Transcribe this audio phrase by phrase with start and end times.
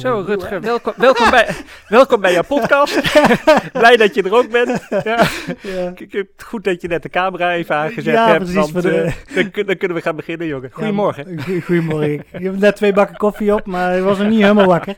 [0.00, 1.48] Zo, Rutger, welkom, welkom, bij,
[1.88, 3.00] welkom bij jouw podcast.
[3.72, 4.86] Blij dat je er ook bent.
[4.88, 5.26] Ja.
[5.60, 5.92] Ja.
[6.36, 8.44] Goed dat je net de camera even aangezet ja, hebt.
[8.44, 9.12] Precies, want, de...
[9.28, 10.70] uh, dan, kunnen we gaan beginnen, jongen.
[10.72, 11.36] Goedemorgen.
[11.46, 12.24] Ja, goedemorgen.
[12.32, 14.94] Je hebt net twee bakken koffie op, maar ik was nog niet helemaal wakker.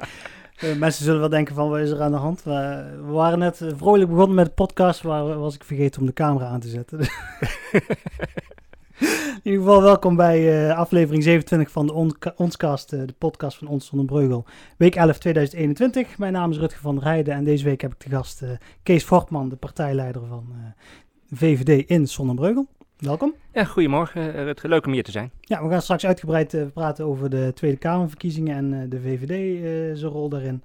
[0.64, 2.42] Uh, mensen zullen wel denken van, wat is er aan de hand?
[2.42, 6.12] We, we waren net vrolijk begonnen met de podcast, waar was ik vergeten om de
[6.12, 6.98] camera aan te zetten.
[9.02, 13.58] In ieder geval welkom bij uh, aflevering 27 van de on Onscast, uh, de podcast
[13.58, 14.44] van Ons zonder Breugel.
[14.76, 16.18] Week 11 2021.
[16.18, 18.50] Mijn naam is Rutger van der Heijden en deze week heb ik te gast uh,
[18.82, 20.54] Kees Fortman, de partijleider van
[21.32, 22.66] VVD in Zonnebreugel.
[22.98, 23.34] Welkom.
[23.52, 24.68] Ja, goedemorgen Rutger.
[24.68, 25.30] Leuk om hier te zijn.
[25.40, 29.60] Ja, we gaan straks uitgebreid praten over de Tweede Kamerverkiezingen en de VVD
[29.98, 30.62] zijn rol daarin.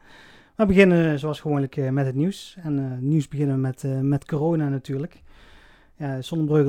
[0.56, 2.58] We beginnen zoals gewoonlijk met het nieuws.
[2.64, 5.22] En nieuws beginnen met, met corona natuurlijk.
[5.98, 6.16] Ja,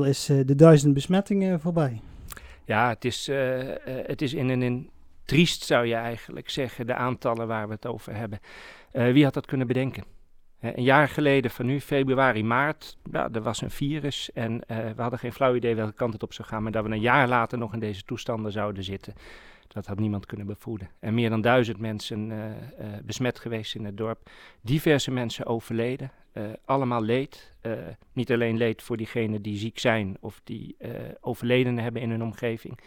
[0.04, 2.00] is uh, de duizend besmettingen voorbij.
[2.64, 4.90] Ja, het is, uh, uh, het is in en in
[5.24, 8.40] triest zou je eigenlijk zeggen, de aantallen waar we het over hebben.
[8.92, 10.04] wie had dat kunnen bedenken?
[10.60, 15.18] een jaar geleden, van nu, februari, maart, ja, er was een virus en we hadden
[15.18, 17.58] geen flauw idee welke kant het op zou gaan, maar dat we een jaar later
[17.58, 19.14] nog in deze toestanden zouden zitten.
[19.68, 20.90] Dat had niemand kunnen bevoeden.
[20.98, 22.54] En meer dan duizend mensen uh, uh,
[23.04, 24.30] besmet geweest in het dorp.
[24.60, 26.10] Diverse mensen overleden.
[26.32, 27.56] Uh, allemaal leed.
[28.12, 30.76] niet alleen leed voor diegenen die ziek zijn of die
[31.20, 32.78] overledenen hebben in hun omgeving.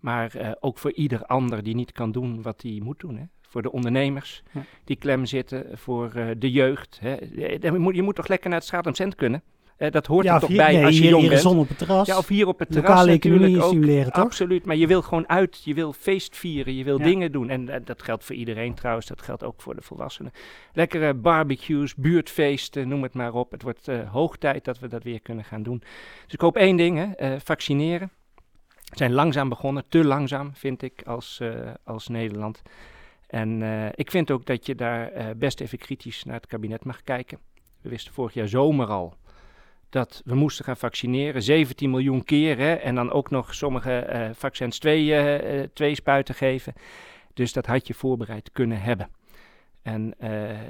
[0.00, 3.16] Maar ook voor ieder ander die niet kan doen wat hij moet doen.
[3.16, 3.24] Hè?
[3.40, 4.42] Voor de ondernemers
[4.84, 5.78] die klem zitten.
[5.78, 6.98] Voor de jeugd.
[7.00, 7.16] Hè?
[7.60, 9.42] Je, moet, je moet toch lekker naar het straat om cent kunnen.
[9.82, 11.40] Uh, dat hoort er toch bij als je hier, jong bent.
[11.40, 12.06] Zon op het terras.
[12.06, 14.24] Ja, of hier op het terras Lokale economie stimuleren, toch?
[14.24, 17.48] Absoluut, maar je wil gewoon uit, je wil feest vieren, je wil dingen doen.
[17.48, 20.32] En uh, dat geldt voor iedereen trouwens, dat geldt ook voor de volwassenen.
[20.72, 23.50] Lekkere barbecues, buurtfeesten, noem het maar op.
[23.50, 25.78] Het wordt uh, hoog tijd dat we dat weer kunnen gaan doen.
[26.24, 28.10] Dus ik hoop één ding, hè, vaccineren.
[28.84, 31.40] We zijn langzaam begonnen, te langzaam vind ik als,
[31.84, 32.62] als Nederland.
[33.26, 33.62] En
[33.94, 37.38] ik vind ook dat je daar best even kritisch naar het kabinet mag kijken.
[37.80, 39.14] We wisten vorig jaar zomer al
[39.92, 41.42] dat we moesten gaan vaccineren.
[41.42, 46.72] 17 miljoen keer en dan ook nog sommige uh, vaccins twee, uh, twee spuiten geven.
[47.34, 49.08] Dus dat had je voorbereid kunnen hebben.
[49.82, 50.14] En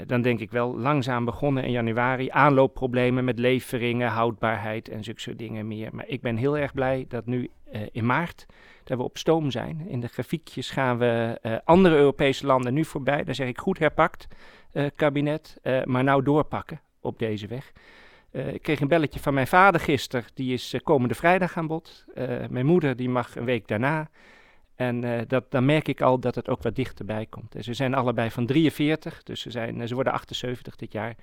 [0.06, 2.30] dan denk ik wel langzaam begonnen in januari.
[2.30, 5.88] Aanloopproblemen met leveringen, houdbaarheid en zulke soort dingen meer.
[5.92, 7.50] Maar ik ben heel erg blij dat nu
[7.92, 8.46] in maart
[8.84, 9.88] dat we op stoom zijn.
[9.88, 13.24] In de grafiekjes gaan we andere Europese landen nu voorbij.
[13.24, 14.26] Daar zeg ik goed herpakt,
[14.96, 15.56] kabinet.
[15.84, 17.72] maar nou doorpakken op deze weg.
[18.32, 21.66] Uh, ik kreeg een belletje van mijn vader gisteren, die is uh, komende vrijdag aan
[21.66, 22.04] bod.
[22.14, 24.10] Uh, mijn moeder die mag een week daarna.
[24.76, 27.54] En dat, dan merk ik al dat het ook wat dichterbij komt.
[27.60, 31.16] ze zijn allebei van 43, dus ze, zijn, ze worden 78 dit jaar.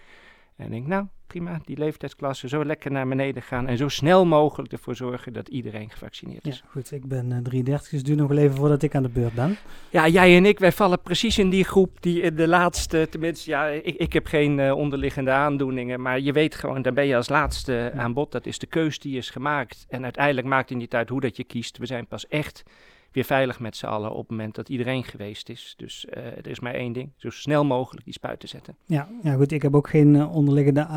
[0.59, 4.25] En ik denk, nou prima, die leeftijdsklasse, zo lekker naar beneden gaan en zo snel
[4.25, 6.58] mogelijk ervoor zorgen dat iedereen gevaccineerd is.
[6.58, 9.09] Ja, goed, ik ben uh, 33, dus duur nog wel even voordat ik aan de
[9.09, 9.58] beurt ben.
[9.90, 13.50] Ja, jij en ik, wij vallen precies in die groep die in de laatste, tenminste,
[13.50, 17.16] ja, ik, ik heb geen uh, onderliggende aandoeningen, maar je weet gewoon, dan ben je
[17.16, 18.31] als laatste aan bod.
[18.31, 19.86] Dat is de keus die is gemaakt.
[19.90, 21.78] En uiteindelijk maakt het niet uit hoe dat je kiest.
[21.78, 22.64] We zijn pas echt
[23.12, 25.74] weer veilig met z'n allen op het moment dat iedereen geweest is.
[25.78, 28.75] Dus uh, er is maar één ding, zo snel mogelijk die spuiten zetten.
[28.86, 30.88] Ja, ja goed, ik heb ook geen uh, onderliggende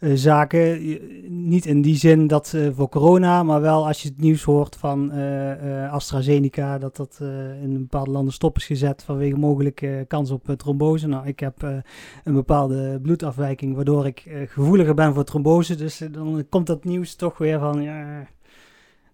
[0.00, 0.80] uh, zaken.
[1.48, 5.10] Niet in die zin dat voor corona, maar wel als je het nieuws hoort van
[5.90, 7.18] AstraZeneca, dat dat
[7.62, 11.06] in bepaalde landen stop is gezet vanwege mogelijke kans op trombose.
[11.06, 11.62] Nou, ik heb
[12.24, 15.74] een bepaalde bloedafwijking, waardoor ik gevoeliger ben voor trombose.
[15.74, 18.26] Dus dan komt dat nieuws toch weer van, ja,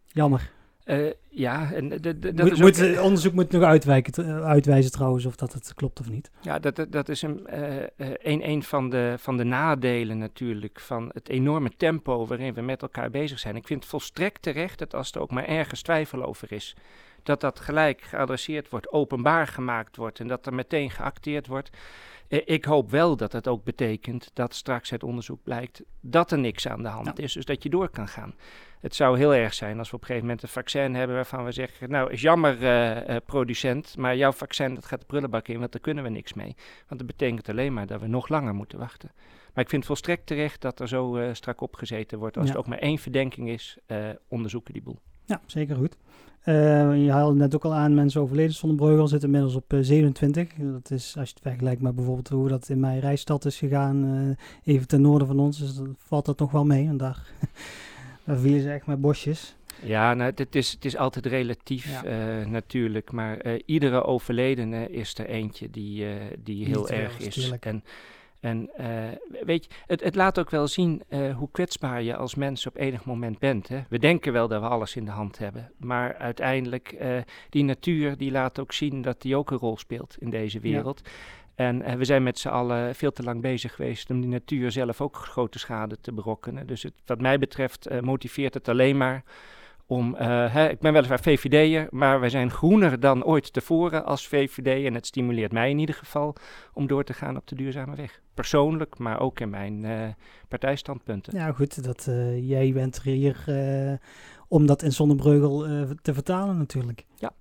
[0.07, 0.53] jammer.
[0.85, 5.27] Uh, ja, en de, de, dat moet, is ook, onderzoek moet nog uitwijken, uitwijzen trouwens
[5.27, 6.31] of dat het klopt of niet.
[6.41, 7.77] Ja, dat, dat is een, uh,
[8.23, 12.83] een, een van, de, van de nadelen natuurlijk van het enorme tempo waarin we met
[12.83, 13.57] elkaar bezig zijn.
[13.57, 16.77] Ik vind het volstrekt terecht dat als er ook maar ergens twijfel over is,
[17.23, 21.71] dat dat gelijk geadresseerd wordt, openbaar gemaakt wordt en dat er meteen geacteerd wordt.
[22.33, 26.69] Ik hoop wel dat het ook betekent dat straks het onderzoek blijkt dat er niks
[26.69, 28.35] aan de hand is, dus dat je door kan gaan.
[28.81, 31.45] Het zou heel erg zijn als we op een gegeven moment een vaccin hebben waarvan
[31.45, 35.59] we zeggen, nou is jammer uh, producent, maar jouw vaccin dat gaat de prullenbak in,
[35.59, 36.55] want daar kunnen we niks mee.
[36.89, 39.11] Want dat betekent alleen maar dat we nog langer moeten wachten.
[39.55, 42.37] Maar ik vind het volstrekt terecht dat er zo uh, strak op gezeten wordt.
[42.37, 42.53] Als ja.
[42.53, 43.79] er ook maar één verdenking is,
[44.29, 44.99] onderzoeken die boel.
[45.25, 45.97] Ja, zeker goed.
[46.45, 49.81] Uh, je haalde net ook al aan, mensen overleden zonder Breugel zitten inmiddels op uh,
[49.83, 50.49] 27.
[50.55, 54.05] Dat is, als je het vergelijkt met bijvoorbeeld hoe dat in mijn reisstad is gegaan,
[54.05, 56.87] uh, even ten noorden van ons, dus dan valt dat nog wel mee.
[56.87, 57.27] En daar
[58.25, 59.57] dan vielen ze echt met bosjes.
[59.83, 62.41] Ja, nou, het, is, het is altijd relatief ja.
[62.41, 66.07] uh, natuurlijk, maar iedere overledene is er eentje die,
[66.43, 67.35] die heel erg is.
[67.35, 67.67] Tuurlijk.
[67.67, 67.85] En
[68.43, 68.71] En
[69.45, 71.03] weet je, het, het, laat ook wel zien
[71.37, 73.69] hoe kwetsbaar je als mens op enig moment bent.
[73.69, 73.81] Hè?
[73.89, 77.05] We denken wel dat we alles in de hand hebben, maar uiteindelijk,
[77.49, 81.03] die natuur die laat ook zien dat die ook een rol speelt in deze wereld.
[81.55, 85.01] En we zijn met z'n allen veel te lang bezig geweest om die natuur zelf
[85.01, 86.67] ook grote schade te berokkenen.
[86.67, 89.25] Dus het, wat mij betreft motiveert het alleen maar
[89.87, 90.21] om, uh,
[90.53, 94.87] hè, ik ben weliswaar VVD'er, maar wij zijn groener dan ooit tevoren als VVD.
[94.87, 96.35] En het stimuleert mij in ieder geval
[96.73, 98.21] om door te gaan op de duurzame weg.
[98.35, 100.09] Persoonlijk, maar ook in mijn uh,
[100.49, 101.37] partijstandpunten.
[101.37, 103.45] Ja, goed, dat, uh, jij bent er hier
[104.49, 105.67] om dat in Zonnebreugel
[106.03, 107.07] te vertalen natuurlijk.
[107.17, 107.33] Ja.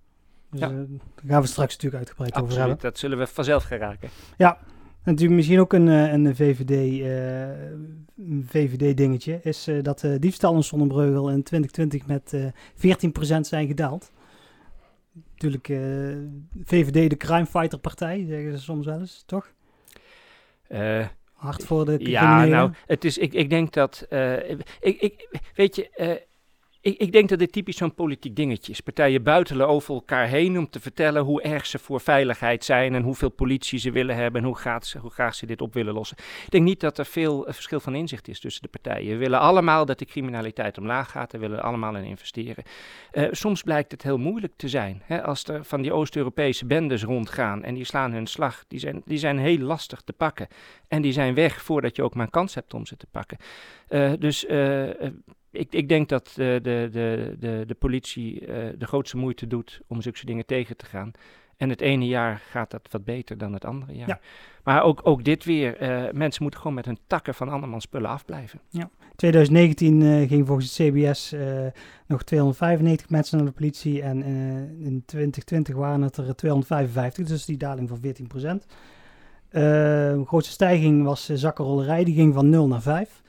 [0.49, 0.67] Dus, ja.
[0.67, 0.85] daar
[1.27, 2.83] gaan we straks natuurlijk uitgebreid Absoluut, over hebben.
[2.89, 4.09] dat zullen we vanzelf geraken.
[4.37, 4.57] Ja,
[5.03, 10.55] natuurlijk misschien ook een, eh, een VVD, uh, VVD dingetje is uh, dat uh, diefstal
[10.55, 12.53] in Zonnebreugel in 2020 met
[13.37, 14.11] 14% zijn gedaald.
[15.31, 15.65] Natuurlijk
[16.63, 19.51] VVD de crime fighter partij, zeggen ze soms wel eens, toch?
[21.33, 24.05] Hard voor de Ja, nou, het is, ik, ik denk dat,
[24.79, 26.21] ik, ik, weet je,
[26.81, 28.81] ik, ik, denk dat dit typisch zo'n politiek dingetje is.
[28.81, 33.03] Partijen buitelen over elkaar heen om te vertellen hoe erg ze voor veiligheid zijn en
[33.03, 35.93] hoeveel politie ze willen hebben en hoe, gaat ze, hoe graag ze dit op willen
[35.93, 36.17] lossen.
[36.17, 39.11] Ik denk niet dat er veel uh, verschil van inzicht is tussen de partijen.
[39.11, 42.63] We willen allemaal dat de criminaliteit omlaag gaat en willen allemaal in investeren.
[43.13, 45.01] Uh, soms blijkt het heel moeilijk te zijn.
[45.05, 45.23] Hè?
[45.23, 49.17] Als er van die Oost-Europese bendes rondgaan en die slaan hun slag, die zijn, die
[49.17, 50.47] zijn heel lastig te pakken.
[50.87, 53.37] En die zijn weg voordat je ook maar een kans hebt om ze te pakken.
[53.89, 54.45] Uh, dus
[55.51, 59.81] ik, ik, denk dat de, de, de, de, de politie uh, de grootste moeite doet
[59.87, 61.11] om zulke dingen tegen te gaan.
[61.57, 64.07] En het ene jaar gaat dat wat beter dan het andere jaar.
[64.07, 64.19] Ja.
[64.63, 68.09] Maar ook, ook dit weer, uh, mensen moeten gewoon met hun takken van andermans spullen
[68.09, 68.59] afblijven.
[68.69, 68.89] Ja.
[69.15, 71.35] 2019 uh, ging volgens het CBS
[72.07, 74.23] nog 295 mensen naar de politie en
[74.79, 78.65] in 2020 waren het er 255, dus die daling van 14 procent.
[79.49, 83.21] de grootste stijging was zakkenrollerij, die ging van 0 naar 5.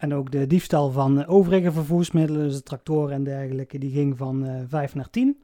[0.00, 4.16] Ehm en ook de diefstal van overige vervoersmiddelen, dus de tractoren en dergelijke, die ging
[4.16, 5.36] van uh, eh, 5 naar 10.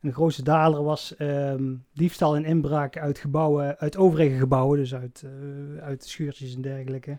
[0.00, 4.94] En de grootste daler was um, diefstal en inbraak uit gebouwen, uit overige gebouwen, dus
[4.94, 7.18] uit, uh, uit schuurtjes en dergelijke.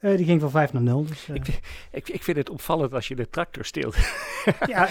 [0.00, 1.06] Uh, die ging van 5 naar 0.
[1.06, 1.36] Dus, uh.
[1.36, 1.60] ik,
[1.90, 3.96] ik, ik, vind het opvallend als je de tractor steelt.
[4.66, 4.88] ja,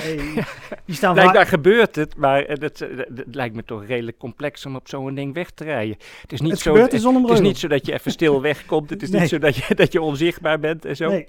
[0.86, 4.88] die staan Blijkbaar gebeurt het, maar het, het, lijkt me toch redelijk complex om op
[4.88, 5.98] zo'n ding weg te rijden.
[6.22, 8.90] Het is niet, het zo, het, het is niet zo dat je even stil wegkomt.
[8.90, 9.22] Het is nee.
[9.22, 11.10] niet zo dat je, dat je onzichtbaar bent en zo.
[11.10, 11.28] Nee.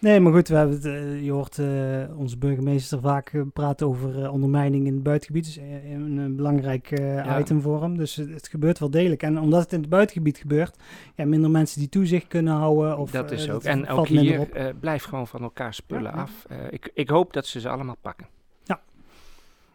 [0.00, 3.86] Nee, maar goed, we hebben het, uh, je hoort uh, onze burgemeester vaak uh, praten
[3.86, 5.44] over ondermijning in het buitengebied.
[5.44, 7.38] Dus een, een belangrijk ja.
[7.38, 7.96] item voor hem.
[7.96, 9.22] Dus het, het, gebeurt wel degelijk.
[9.22, 10.76] En omdat het in het buitengebied gebeurt,
[11.14, 12.98] ja, minder mensen die toezicht kunnen houden.
[12.98, 13.62] Of, dat is ook.
[13.62, 14.48] en ook hier,
[14.80, 16.46] blijf gewoon van elkaar spullen ja, af.
[16.70, 18.26] ik, ik hoop dat ze ze allemaal pakken.
[18.64, 18.80] Ja.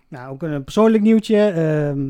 [0.07, 1.37] Nou, ook een persoonlijk nieuwtje.
[1.37, 2.09] Ehm,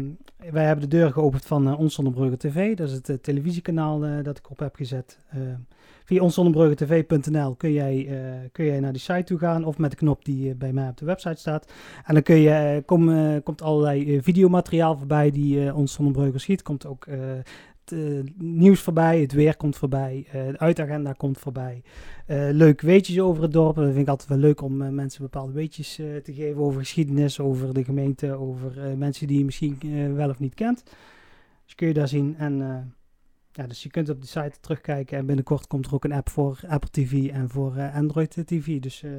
[0.52, 2.76] wij hebben de deur geopend van uh, Ons Zonnebrugge TV.
[2.76, 5.20] Dat is het televisiekanaal dat ik op heb gezet.
[5.32, 5.60] Ehm,
[6.06, 9.98] Via onszonnebruggentv.nl kun jij, uh, kun jij naar die site toe gaan of met de
[9.98, 11.72] knop die uh, bij mij op de website staat.
[12.06, 16.00] En dan kun je, uh, kom, komt allerlei videomateriaal voorbij die ons
[16.36, 16.62] schiet.
[16.62, 17.08] Komt ook
[17.86, 21.84] het nieuws voorbij, het weer komt voorbij, de uitagenda komt voorbij.
[22.52, 23.76] leuk weetjes over het dorp.
[23.76, 27.74] Dat vind ik altijd wel leuk om mensen bepaalde weetjes te geven over geschiedenis, over
[27.74, 29.78] de gemeente, over mensen die je misschien
[30.16, 30.84] wel of niet kent.
[31.66, 32.62] Dus kun je daar zien en
[33.56, 36.30] ja, dus je kunt op de site terugkijken en binnenkort komt er ook een app
[36.30, 38.80] voor Apple TV en voor uh, Android TV.
[38.80, 39.12] Dus uh,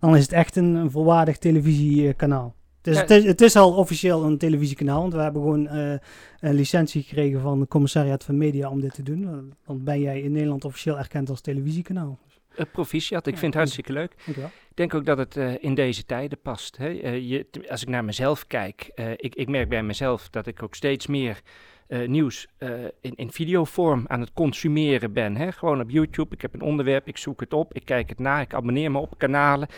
[0.00, 2.54] dan is het echt een, een volwaardig televisiekanaal.
[2.80, 3.00] Dus ja.
[3.00, 5.92] het, is, het is al officieel een televisiekanaal, want we hebben gewoon uh,
[6.40, 9.52] een licentie gekregen van het commissariat van media om dit te doen.
[9.66, 12.18] Dan ben jij in Nederland officieel erkend als televisiekanaal.
[12.56, 14.14] Uh, proficiat, ik ja, vind het hartstikke leuk.
[14.26, 16.76] Ik denk ook dat het uh, in deze tijden past.
[16.76, 16.90] Hè?
[16.90, 20.74] Uh, je, als ik naar mezelf kijk, ik, ik merk bij mezelf dat ik ook
[20.74, 21.40] steeds meer
[22.06, 22.46] nieuws
[23.00, 25.36] in, in videovorm aan het consumeren ben.
[25.36, 25.52] Hè?
[25.52, 26.34] Gewoon op YouTube.
[26.34, 28.98] Ik heb een onderwerp, ik zoek het op, ik kijk het na, ik abonneer me
[28.98, 29.68] op kanalen.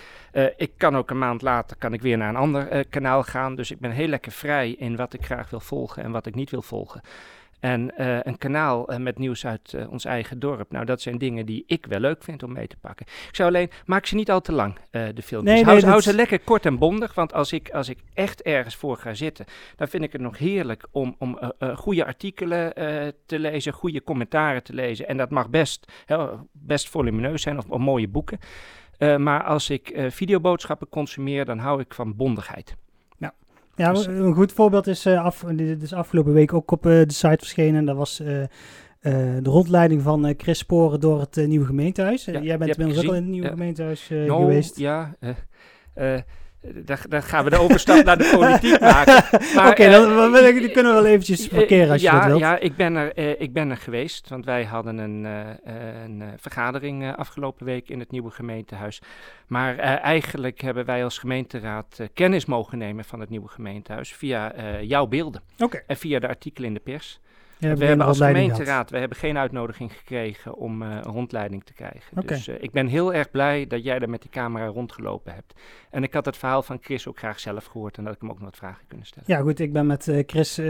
[0.57, 3.55] Ik kan ook een maand later kan ik weer naar een ander kanaal gaan.
[3.55, 6.35] Dus ik ben heel lekker vrij in wat ik graag wil volgen en wat ik
[6.35, 7.01] niet wil volgen.
[7.63, 10.71] En uh, een kanaal uh, met nieuws uit uh, ons eigen dorp.
[10.71, 13.07] Nou, dat zijn dingen die ik wel leuk vind om mee te pakken.
[13.07, 15.55] Ik zou alleen, maak ze niet al te lang, de filmpjes.
[15.55, 17.15] Nee, hou, nee, hou ze lekker kort en bondig.
[17.15, 19.45] Want als ik, als ik echt ergens voor ga zitten,
[19.77, 22.73] dan vind ik het nog heerlijk om, om goede artikelen
[23.27, 25.09] te lezen, goede commentaren te lezen.
[25.09, 25.93] En dat mag best,
[26.53, 28.39] best volumineus zijn of, of mooie boeken.
[28.99, 32.77] maar als ik videoboodschappen consumeer, dan hou ik van bondigheid.
[33.75, 36.93] Ja, dus- een goed voorbeeld is, uh, af, dit is afgelopen week ook op uh,
[36.93, 37.85] de site verschenen.
[37.85, 38.27] Dat was uh,
[39.01, 42.25] de rondleiding van Chris Sporen door het nieuwe gemeentehuis.
[42.25, 44.79] Ja, Jij bent inmiddels ook al in het nieuwe gemeentehuis no, geweest.
[44.79, 45.17] Ja,
[47.09, 49.17] daar, gaan we de overstap naar de politiek maken.
[49.57, 52.41] Oké, okay, uh, die kunnen we wel eventjes parkeren als ja, je dat wilt.
[52.41, 55.25] Ja, ik ben, er, ik ben er geweest, want wij hadden een,
[56.05, 59.01] een vergadering afgelopen week in het nieuwe gemeentehuis.
[59.47, 65.07] Maar eigenlijk hebben wij als gemeenteraad kennis mogen nemen van het nieuwe gemeentehuis via jouw
[65.07, 65.43] beelden.
[65.59, 65.85] Okay.
[65.87, 67.21] En via de artikelen in de pers
[67.63, 72.27] we hebben als gemeenteraad we hebben geen uitnodiging gekregen om uh, een rondleiding te krijgen.
[72.27, 75.55] Dus uh, ik ben heel erg blij dat jij daar met die camera rondgelopen hebt.
[75.91, 78.31] En ik had het verhaal van Chris ook graag zelf gehoord en dat ik hem
[78.31, 79.29] ook nog wat vragen kunnen stellen.
[79.29, 80.61] Ja goed, ik ben met uh, Chris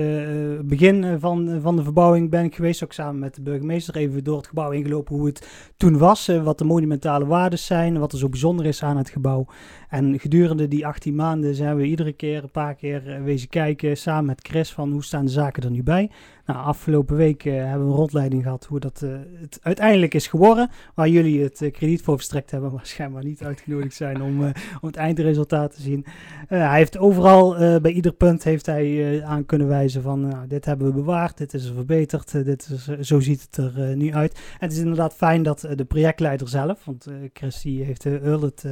[0.64, 4.36] begin van, van de verbouwing ben ik geweest, ook samen met de burgemeester, even door
[4.36, 8.28] het gebouw ingelopen hoe het toen was, wat de monumentale waarden zijn, wat er zo
[8.28, 9.46] bijzonder is aan het gebouw.
[9.88, 14.24] En gedurende die 18 maanden zijn we iedere keer een paar keer wezen kijken samen
[14.24, 16.10] met Chris van hoe staan de zaken er nu bij.
[16.46, 20.26] Nou, afgelopen week uh, hebben we een rondleiding gehad hoe dat uh, het uiteindelijk is
[20.26, 20.70] geworden.
[20.94, 24.40] Waar jullie het uh, krediet voor verstrekt hebben, maar schijnbaar niet uitgenodigd zijn om,
[24.80, 26.04] om het eindresultaat te zien.
[26.48, 30.86] hij heeft overal, bij ieder punt heeft hij aan kunnen wijzen van nou, dit hebben
[30.86, 34.34] we bewaard, dit is er verbeterd, dit is, zo ziet het er nu uit.
[34.34, 38.64] En het is inderdaad fijn dat de projectleider zelf, want Chris heeft heel het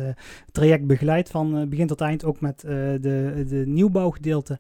[0.53, 4.59] traject begeleid van begin tot eind, ook met de, de nieuwbouwgedeelte.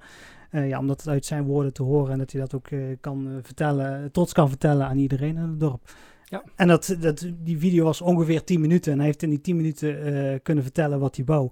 [0.50, 2.96] Uh, ja, om dat uit zijn woorden te horen en dat hij dat ook uh,
[3.00, 5.94] kan uh, vertellen, trots kan vertellen aan iedereen in het dorp.
[6.24, 6.42] Ja.
[6.56, 9.56] En dat, dat, die video was ongeveer 10 minuten en hij heeft in die 10
[9.56, 11.50] minuten kunnen vertellen wat hij bouw.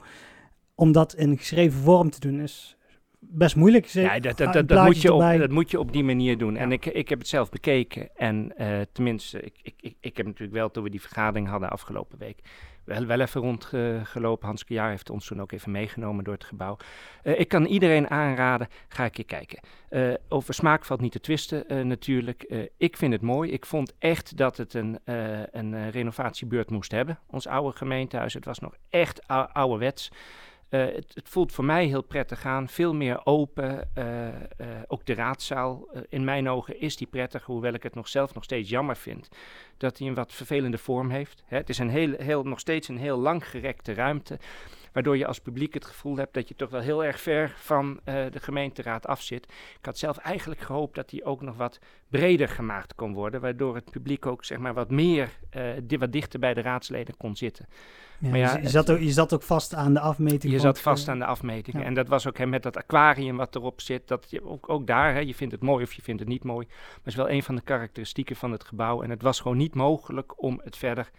[0.75, 2.77] Om dat in geschreven vorm te doen is
[3.19, 3.87] best moeilijk.
[3.87, 6.55] Ja, dat, dat, dat, dat moet je op, dat moet je op die manier doen.
[6.55, 6.61] Ja.
[6.61, 8.53] En ik, ik heb het zelf bekeken en
[8.93, 12.41] tenminste, ik, ik, ik, ik heb natuurlijk wel toen we die vergadering hadden afgelopen week
[12.89, 14.47] wel, wel even rondgelopen.
[14.47, 16.77] Hans Jaar heeft ons toen ook even meegenomen door het gebouw.
[17.23, 19.61] Uh, ik kan iedereen aanraden, ga ik je kijken.
[19.91, 22.69] Uh, over smaak valt niet te twisten uh, natuurlijk.
[22.77, 23.51] ik vind het mooi.
[23.51, 24.99] Ik vond echt dat het een,
[25.53, 27.19] een renovatiebeurt moest hebben.
[27.27, 30.11] Ons oude gemeentehuis, het was nog echt ouderwets.
[30.71, 33.89] Uh, het, voelt voor mij heel prettig aan, veel meer open.
[33.99, 34.33] Uh, uh,
[34.87, 38.45] ook de raadzaal, in mijn ogen is die prettig, hoewel ik het nog zelf nog
[38.45, 39.29] steeds jammer vind
[39.77, 41.43] dat hij een wat vervelende vorm heeft.
[41.47, 44.39] Hè, het is een heel, heel, nog steeds een heel langgerekte ruimte,
[44.93, 48.01] waardoor je als publiek het gevoel hebt dat je toch wel heel erg ver van
[48.05, 49.45] de gemeenteraad af zit.
[49.79, 53.75] Ik had zelf eigenlijk gehoopt dat die ook nog wat breder gemaakt kon worden, waardoor
[53.75, 55.31] het publiek ook zeg maar wat meer,
[55.99, 57.67] wat dichter bij de raadsleden kon zitten.
[58.19, 60.53] Ja, maar ja, je, zat ook, je zat ook vast aan de afmeting.
[60.53, 61.85] Je zat vast aan de afmetingen.
[61.85, 64.09] En dat was ook hè, met dat aquarium wat erop zit.
[64.09, 66.45] Dat je, ook, ook daar, hè, je vindt het mooi of je vindt het niet
[66.45, 66.67] mooi.
[66.67, 69.03] Maar het is wel een van de karakteristieken van het gebouw.
[69.03, 71.11] En het was gewoon niet mogelijk om het verder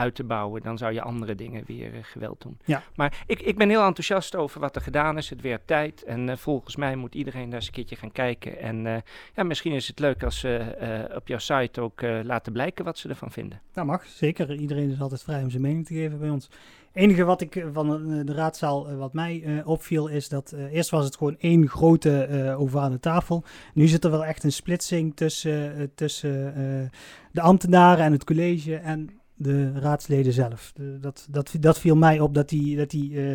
[0.00, 2.58] uit te bouwen, dan zou je andere dingen weer uh, geweld doen.
[2.64, 2.82] Ja.
[2.94, 5.30] Maar ik, ik ben heel enthousiast over wat er gedaan is.
[5.30, 6.02] Het weer tijd.
[6.04, 8.58] En uh, volgens mij moet iedereen daar eens een keertje gaan kijken.
[8.58, 8.96] En uh,
[9.34, 13.08] ja, misschien is het leuk als ze op jouw site ook laten blijken wat ze
[13.08, 13.60] ervan vinden.
[13.72, 14.54] Dat mag, zeker.
[14.54, 16.44] Iedereen is altijd vrij om zijn mening te geven bij ons.
[16.44, 17.86] Het enige wat ik van
[18.26, 23.44] de raadzaal, wat mij opviel, is dat eerst was het gewoon één grote ovale tafel.
[23.74, 26.90] Nu zit er wel echt een splitsing tussen, tussen
[27.32, 28.76] de ambtenaren en het college.
[28.76, 30.72] En de raadsleden zelf.
[31.00, 33.34] dat, dat, dat viel mij op dat, die, dat, die, uh,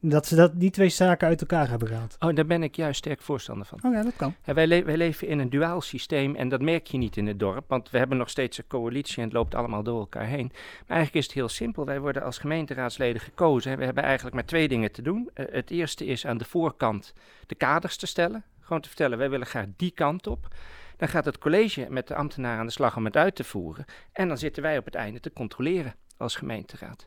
[0.00, 2.16] dat ze dat, die twee zaken uit elkaar hebben gehaald.
[2.18, 3.78] Oh, daar ben ik juist sterk voorstander van.
[3.82, 4.34] Oh ja, dat kan.
[4.44, 7.38] wij, le wij leven in een duaal systeem en dat merk je niet in het
[7.38, 10.50] dorp, want we hebben nog steeds een coalitie en het loopt allemaal door elkaar heen.
[10.86, 11.84] Maar eigenlijk is het heel simpel.
[11.84, 13.78] Wij worden als gemeenteraadsleden gekozen.
[13.78, 15.30] We hebben eigenlijk maar twee dingen te doen.
[15.34, 17.12] Uh, het eerste is aan de voorkant
[17.46, 18.44] de kaders te stellen.
[18.60, 20.48] Gewoon te vertellen, wij willen graag die kant op.
[20.96, 23.84] Dan gaat het college met de ambtenaar aan de slag om het uit te voeren.
[24.12, 27.06] En dan zitten wij op het einde te controleren als gemeenteraad.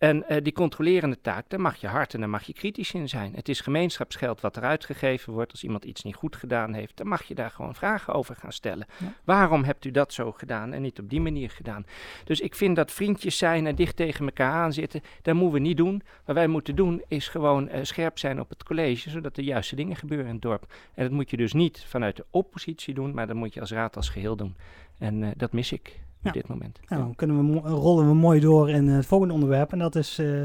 [0.00, 3.08] En uh, die controlerende taak, daar mag je hard en daar mag je kritisch in
[3.08, 3.34] zijn.
[3.34, 5.50] Het is gemeenschapsgeld wat er uitgegeven wordt.
[5.50, 8.52] Als iemand iets niet goed gedaan heeft, dan mag je daar gewoon vragen over gaan
[8.52, 8.86] stellen.
[9.24, 11.86] Waarom hebt u dat zo gedaan en niet op die manier gedaan?
[12.24, 15.76] Dus ik vind dat vriendjes zijn en dicht tegen elkaar aanzitten, dat moeten we niet
[15.76, 16.02] doen.
[16.24, 19.76] Wat wij moeten doen is gewoon uh, scherp zijn op het college, zodat de juiste
[19.76, 20.72] dingen gebeuren in het dorp.
[20.94, 23.72] En dat moet je dus niet vanuit de oppositie doen, maar dat moet je als
[23.72, 24.56] raad als geheel doen.
[24.98, 26.80] En uh, dat mis ik op dit moment.
[26.88, 29.72] Ja, dan kunnen we rollen we mooi door in het volgende onderwerp.
[29.72, 30.42] En dat is uh,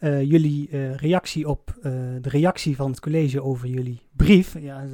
[0.00, 4.58] uh, jullie uh, reactie op de reactie van het college over jullie brief.
[4.58, 4.84] Ja,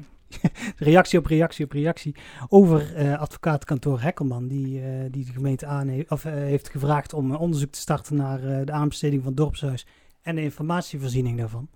[0.76, 2.14] reactie op reactie op reactie
[2.48, 7.78] over advocaatkantoor Hekkelman, die, die de gemeente aan heeft, of, heeft gevraagd om onderzoek te
[7.78, 9.86] starten naar de aanbesteding van het dorpshuis
[10.22, 11.68] en de informatievoorziening daarvan.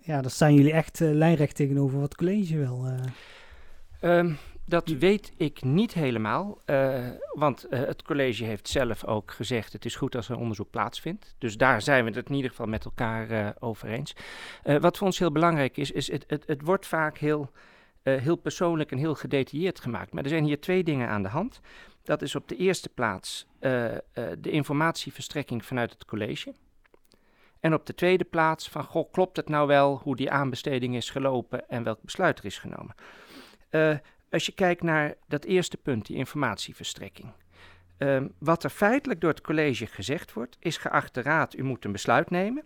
[0.00, 2.86] Ja, daar staan jullie echt lijnrecht tegenover wat het college wil.
[4.00, 9.72] Um, dat weet ik niet helemaal, uh, want uh, het college heeft zelf ook gezegd:
[9.72, 11.34] het is goed als er onderzoek plaatsvindt.
[11.38, 14.14] Dus daar zijn we het in ieder geval met elkaar uh, over eens.
[14.62, 17.50] wat voor ons heel belangrijk is, is het, het, het wordt vaak heel,
[18.02, 20.12] heel persoonlijk en heel gedetailleerd gemaakt.
[20.12, 21.60] Maar er zijn hier twee dingen aan de hand.
[22.02, 23.46] Dat is op de eerste plaats
[24.38, 26.54] de informatieverstrekking vanuit het college.
[27.60, 31.10] En op de tweede plaats van, goh, klopt het nou wel hoe die aanbesteding is
[31.10, 32.94] gelopen en welk besluit er is genomen?
[33.70, 33.96] Uh,
[34.34, 37.32] als je kijkt naar dat eerste punt, die informatieverstrekking.
[37.98, 41.92] Um, wat er feitelijk door het college gezegd wordt, is geachte raad, u moet een
[41.92, 42.64] besluit nemen,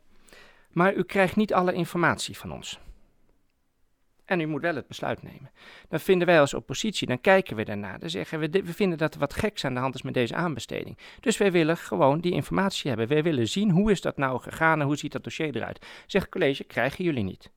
[0.73, 2.81] maar u krijgt niet alle informatie van ons.
[4.25, 5.51] En u moet wel het besluit nemen.
[5.89, 7.99] Dan vinden wij als oppositie, dan kijken we daarna.
[7.99, 10.35] Dan zeggen we, we vinden dat er wat geks aan de hand is met deze
[10.35, 10.99] aanbesteding.
[11.21, 13.09] Dus wij willen gewoon die informatie hebben.
[13.09, 15.87] Wij willen zien hoe is dat nou gegaan en hoe ziet dat dossier eruit.
[16.07, 17.51] Zegt college, krijgen jullie niet.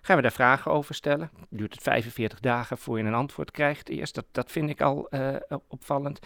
[0.00, 1.30] Gaan we daar vragen over stellen?
[1.50, 4.14] Duurt het 45 dagen voor je een antwoord krijgt eerst?
[4.14, 5.34] Dat, dat vind ik al uh,
[5.68, 6.18] opvallend.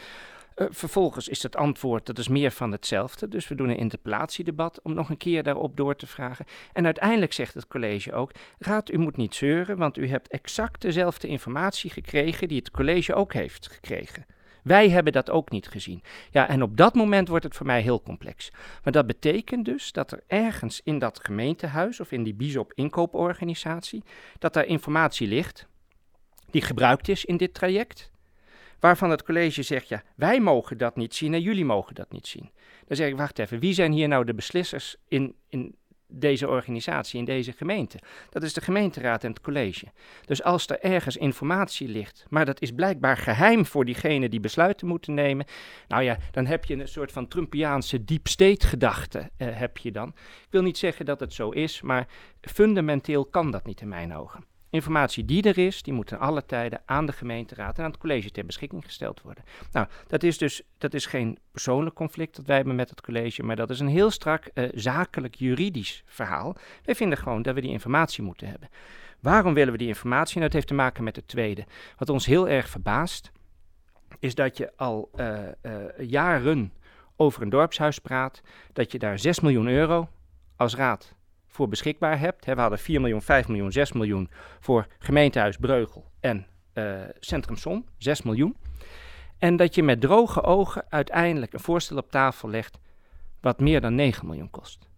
[0.57, 3.29] Uh, vervolgens is het antwoord, dat is meer van hetzelfde.
[3.29, 6.45] Dus we doen een interpellatiedebat om nog een keer daarop door te vragen.
[6.73, 10.81] En uiteindelijk zegt het college ook, raad, u moet niet zeuren, want u hebt exact
[10.81, 14.27] dezelfde informatie gekregen die het college ook heeft gekregen.
[14.63, 16.03] Wij hebben dat ook niet gezien.
[16.31, 18.51] Ja, en op dat moment wordt het voor mij heel complex.
[18.83, 24.03] Maar dat betekent dus dat er ergens in dat gemeentehuis of in die BISOP inkooporganisatie,
[24.39, 25.67] dat daar informatie ligt
[26.51, 28.11] die gebruikt is in dit traject,
[28.81, 32.27] waarvan het college zegt, ja, wij mogen dat niet zien en jullie mogen dat niet
[32.27, 32.51] zien.
[32.87, 35.77] Dan zeg ik, wacht even, wie zijn hier nou de beslissers in, in
[36.13, 37.99] deze organisatie, in deze gemeente.
[38.31, 39.87] Dat is de gemeenteraad en het college.
[40.25, 44.87] Dus als er ergens informatie ligt, maar dat is blijkbaar geheim voor diegenen die besluiten
[44.87, 45.47] moeten nemen,
[45.89, 49.93] nou ja, dan heb je een soort van Trumpiaanse deep state gedachte, eh, heb je
[49.93, 50.09] dan.
[50.09, 52.07] Ik wil niet zeggen dat het zo is, maar
[52.41, 54.52] fundamenteel kan dat niet in mijn ogen.
[54.73, 58.01] Informatie die er is, die moet in alle tijden aan de gemeenteraad en aan het
[58.01, 59.45] college ter beschikking gesteld worden.
[59.73, 63.43] Nou, dat is dus dat is geen persoonlijk conflict dat wij hebben met het college,
[63.43, 66.57] maar dat is een heel strak uh, zakelijk juridisch verhaal.
[66.85, 68.69] Wij vinden gewoon dat we die informatie moeten hebben.
[69.21, 70.35] Waarom willen we die informatie?
[70.35, 71.65] Nou, dat heeft te maken met het tweede.
[71.97, 73.33] Wat ons heel erg verbaast,
[74.19, 76.73] is dat je al uh, uh, jaren
[77.17, 78.41] over een dorpshuis praat,
[78.73, 80.09] dat je daar 6 miljoen euro
[80.57, 81.15] als raad
[81.53, 82.45] voor beschikbaar hebt.
[82.45, 84.31] we hadden 4 miljoen, 5 miljoen, 6 miljoen
[84.61, 88.57] voor gemeentehuis Breugel en uh, Centrum Som, 6 miljoen.
[89.39, 92.79] En dat je met droge ogen uiteindelijk een voorstel op tafel legt
[93.41, 94.91] wat meer dan 9 miljoen kost.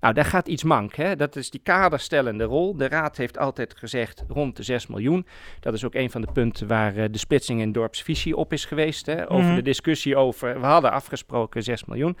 [0.00, 0.94] Nou, daar gaat iets mank.
[0.94, 1.16] Hè?
[1.16, 2.76] Dat is die kaderstellende rol.
[2.76, 5.26] De Raad heeft altijd gezegd rond de 6 miljoen.
[5.60, 8.64] Dat is ook een van de punten waar uh, de splitsing in dorpsvisie op is
[8.64, 9.06] geweest.
[9.06, 9.30] Hè?
[9.30, 9.54] Over mm.
[9.54, 12.16] de discussie over, we hadden afgesproken 6 miljoen.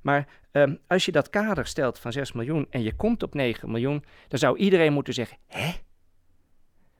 [0.00, 3.70] Maar um, als je dat kader stelt van 6 miljoen en je komt op 9
[3.70, 5.72] miljoen, dan zou iedereen moeten zeggen: hè?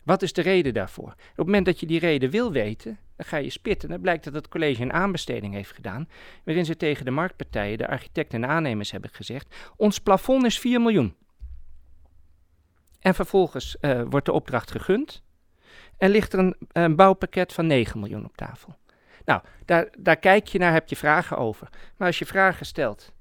[0.02, 1.10] Wat is de reden daarvoor?
[1.10, 3.88] Op het moment dat je die reden wil weten, dan ga je spitten.
[3.88, 6.08] Dan blijkt dat het college een aanbesteding heeft gedaan,
[6.44, 10.80] waarin ze tegen de marktpartijen, de architecten en aannemers hebben gezegd: ons plafond is 4
[10.80, 11.14] miljoen.
[13.00, 15.22] En vervolgens uh, wordt de opdracht gegund
[15.96, 18.76] en ligt er een, een bouwpakket van 9 miljoen op tafel.
[19.28, 21.68] Nou, daar, daar kijk je naar, heb je vragen over.
[21.96, 23.12] Maar als je vragen stelt,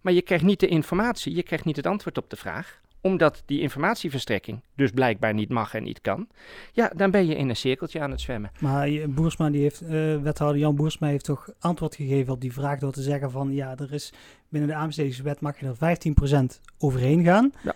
[0.00, 3.42] maar je krijgt niet de informatie, je krijgt niet het antwoord op de vraag, omdat
[3.46, 6.28] die informatieverstrekking dus blijkbaar niet mag en niet kan,
[6.72, 8.50] ja, dan ben je in een cirkeltje aan het zwemmen.
[8.60, 9.88] Maar Boersma, die heeft, uh,
[10.22, 13.76] wethouder Jan Boersma heeft toch antwoord gegeven op die vraag door te zeggen van, ja,
[13.76, 14.12] er is
[14.48, 15.98] binnen de aanbestedingswet mag je er
[16.56, 17.52] 15% overheen gaan.
[17.62, 17.74] Ja.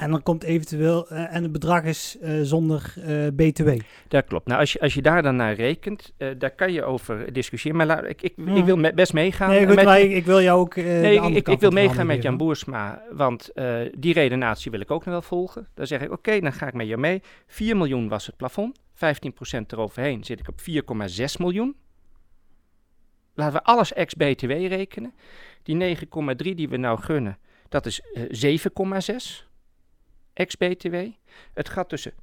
[0.00, 3.68] En dan komt eventueel, uh, en het bedrag is uh, zonder uh, BTW.
[4.08, 4.46] Dat klopt.
[4.46, 7.76] Nou, als je, als je daar dan naar rekent, daar kan je over discussiëren.
[7.76, 9.48] Maar laat, ik, ik, ik wil me, best meegaan.
[9.48, 10.76] Nee, goed, met, maar ik, ik, wil jou ook.
[10.76, 13.50] nee, ik, ik wil meegaan met Jan Boersma, want
[13.98, 15.68] die redenatie wil ik ook nog wel volgen.
[15.74, 17.22] Dan zeg ik, oké, okay, dan ga ik met je mee.
[17.46, 18.98] 4 miljoen was het plafond, 15%
[19.66, 20.60] eroverheen zit ik op
[21.10, 21.76] 4,6 miljoen.
[23.34, 25.14] Laten we alles ex-BTW rekenen.
[25.62, 26.04] Die 9,3
[26.36, 29.49] die we nou gunnen, dat is 7,6
[30.40, 30.96] ex-BTW.
[31.54, 32.18] Het gat tussen 4,6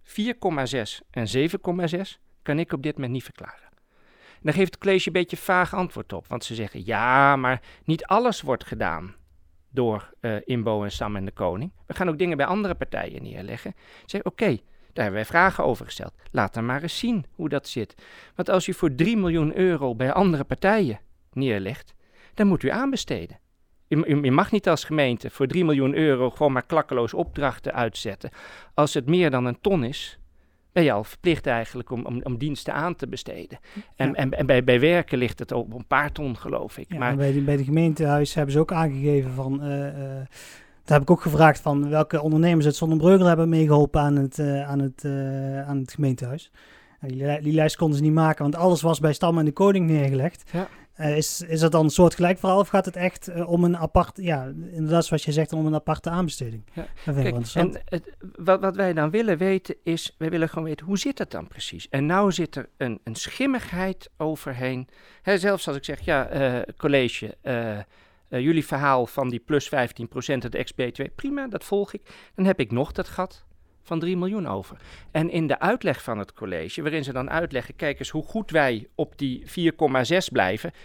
[1.09, 1.49] en
[1.97, 1.99] 7,6
[2.41, 3.67] kan ik op dit moment niet verklaren.
[4.37, 7.61] En dan geeft het college een beetje vaag antwoord op, want ze zeggen ja, maar
[7.83, 9.15] niet alles wordt gedaan
[9.69, 11.71] door uh, Inbo en Sam en de Koning.
[11.85, 13.73] We gaan ook dingen bij andere partijen neerleggen.
[14.05, 14.47] Zeg oké,
[14.93, 16.13] daar hebben wij vragen over gesteld.
[16.31, 17.95] Laat dan maar eens zien hoe dat zit.
[18.35, 20.99] Want als u voor 3 miljoen euro bij andere partijen
[21.33, 21.93] neerlegt,
[22.33, 23.39] dan moet u aanbesteden.
[23.87, 28.29] Je, mag niet als gemeente voor 3 miljoen euro gewoon maar klakkeloos opdrachten uitzetten.
[28.73, 30.19] Als het meer dan een ton is,
[30.71, 33.59] ben je al verplicht eigenlijk om, om, om diensten aan te besteden.
[33.95, 36.97] En, en, en bij, bij werken ligt het op een paar ton, geloof ik.
[36.97, 39.53] maar bij, de, bij de gemeentehuis hebben ze ook aangegeven van...
[39.63, 39.69] Uh,
[40.83, 44.69] daar heb ik ook gevraagd van welke ondernemers het Zonnebreugel hebben meegeholpen aan het, uh,
[44.69, 46.51] aan het, uh, aan het gemeentehuis.
[46.99, 49.89] Die, die, lijst konden ze niet maken, want alles was bij Stam en de Koning
[49.89, 50.43] neergelegd.
[50.51, 50.67] Ja.
[50.99, 53.63] Uh, is, is dat dan een soort gelijk verhaal of gaat het echt uh, om
[53.63, 56.63] een apart, ja, inderdaad zoals je zegt, om een aparte aanbesteding?
[56.73, 56.87] Ja.
[57.05, 60.63] Dat vind Kijk, en het, wat, wat wij dan willen weten is, wij willen gewoon
[60.63, 61.89] weten, hoe zit dat dan precies?
[61.89, 64.87] En nou zit er een, een schimmigheid overheen.
[65.21, 67.37] Hè, zelfs als ik zeg, ja, uh, college,
[68.29, 69.73] jullie verhaal van die plus 15%
[70.37, 72.01] het XB2, prima, dat volg ik.
[72.35, 73.45] Dan heb ik nog dat gat
[73.87, 74.77] van 3 miljoen over.
[75.11, 78.51] En in de uitleg van het college, waarin ze dan uitleggen, kijk eens hoe goed
[78.51, 80.73] wij op die 4,6 blijven.
[80.73, 80.77] 4,7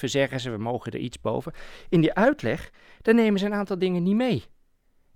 [0.00, 1.52] zeggen ze, we mogen er iets boven.
[1.88, 2.70] In die uitleg,
[3.02, 4.44] dan nemen ze een aantal dingen niet mee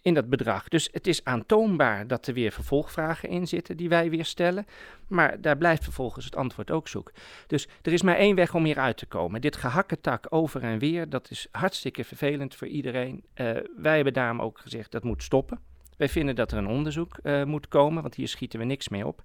[0.03, 0.69] in dat bedrag.
[0.69, 4.67] Dus het is aantoonbaar dat er weer vervolgvragen in zitten die wij weer stellen.
[5.09, 7.13] Maar daar blijft vervolgens het antwoord ook zoek.
[7.47, 9.41] Dus er is maar één weg om hier uit te komen.
[9.41, 13.25] Dit gehakketak over en weer, dat is hartstikke vervelend voor iedereen.
[13.35, 15.61] Uh, wij hebben daarom ook gezegd dat moet stoppen.
[16.03, 19.07] Wij vinden dat er een onderzoek uh, moet komen, want hier schieten we niks mee
[19.07, 19.23] op.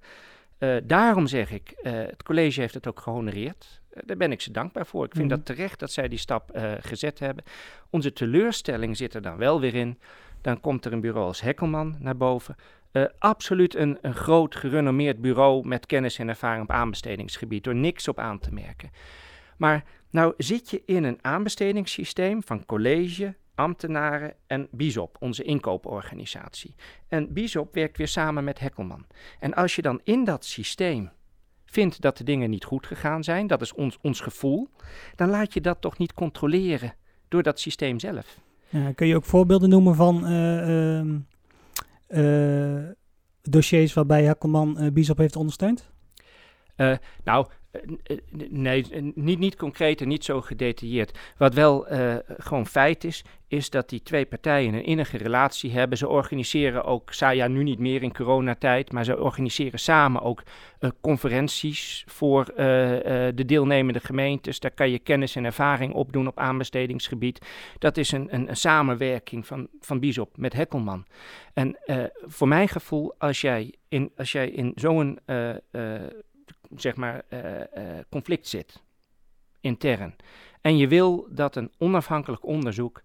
[0.60, 3.82] Uh, daarom zeg ik, het college heeft het ook gehonoreerd.
[4.06, 5.06] daar ben ik ze dankbaar voor.
[5.06, 7.44] Ik vind mm dat terecht dat zij die stap gezet hebben.
[7.90, 10.00] Onze teleurstelling zit er dan wel weer in
[10.42, 12.56] dan komt er een bureau als Hekkelman naar boven.
[13.20, 18.20] Absoluut een, een groot, gerenommeerd bureau met kennis en ervaring op aanbestedingsgebied, door niks op
[18.20, 18.92] aan te merken.
[19.58, 26.76] Maar nou zit je in een aanbestedingssysteem van college, ambtenaren en BISOP, onze inkooporganisatie.
[27.08, 29.06] En BISOP werkt weer samen met Hekkelman.
[29.40, 31.10] En als je dan in dat systeem
[31.66, 34.70] vindt dat de dingen niet goed gegaan zijn, dat is ons, ons gevoel,
[35.16, 36.94] dan laat je dat toch niet controleren
[37.28, 38.40] door dat systeem zelf.
[38.70, 41.02] Ja, kun je ook voorbeelden noemen van uh,
[42.10, 42.90] uh,
[43.42, 45.90] dossiers waarbij Hakkelman uh, Bizop heeft ondersteund?
[47.24, 47.48] nou,
[48.50, 51.18] nee, niet, niet concreet en niet zo gedetailleerd.
[51.38, 51.86] Wat wel
[52.38, 55.98] gewoon feit is, is dat die twee partijen een innige relatie hebben.
[55.98, 60.44] Ze organiseren ook, ja nu niet meer in coronatijd, maar ze organiseren samen ook
[60.80, 62.58] uh, conferenties voor uh,
[63.36, 64.60] de deelnemende gemeentes.
[64.60, 67.46] Daar kan je kennis en ervaring opdoen op aanbestedingsgebied.
[67.80, 71.06] Dat is een, een, samenwerking van, van Bizop met Hekkelman.
[71.54, 71.78] En
[72.26, 75.20] voor mijn gevoel, als jij in, als jij in zo'n
[76.76, 77.24] zeg maar,
[78.10, 78.84] conflict zit,
[79.60, 80.16] intern,
[80.62, 83.02] en je wil dat een onafhankelijk onderzoek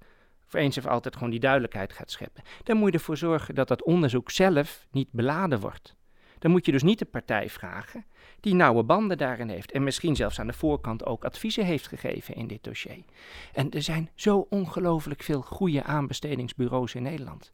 [0.46, 2.42] voor eens of altijd gewoon die duidelijkheid gaat scheppen.
[2.62, 5.96] Dan moet je ervoor zorgen dat dat onderzoek zelf niet beladen wordt.
[6.38, 8.04] Dan moet je dus niet de partij vragen
[8.40, 12.34] die nauwe banden daarin heeft en misschien zelfs aan de voorkant ook adviezen heeft gegeven
[12.34, 13.04] in dit dossier.
[13.52, 17.52] En er zijn zo ongelooflijk veel goede aanbestedingsbureaus in Nederland.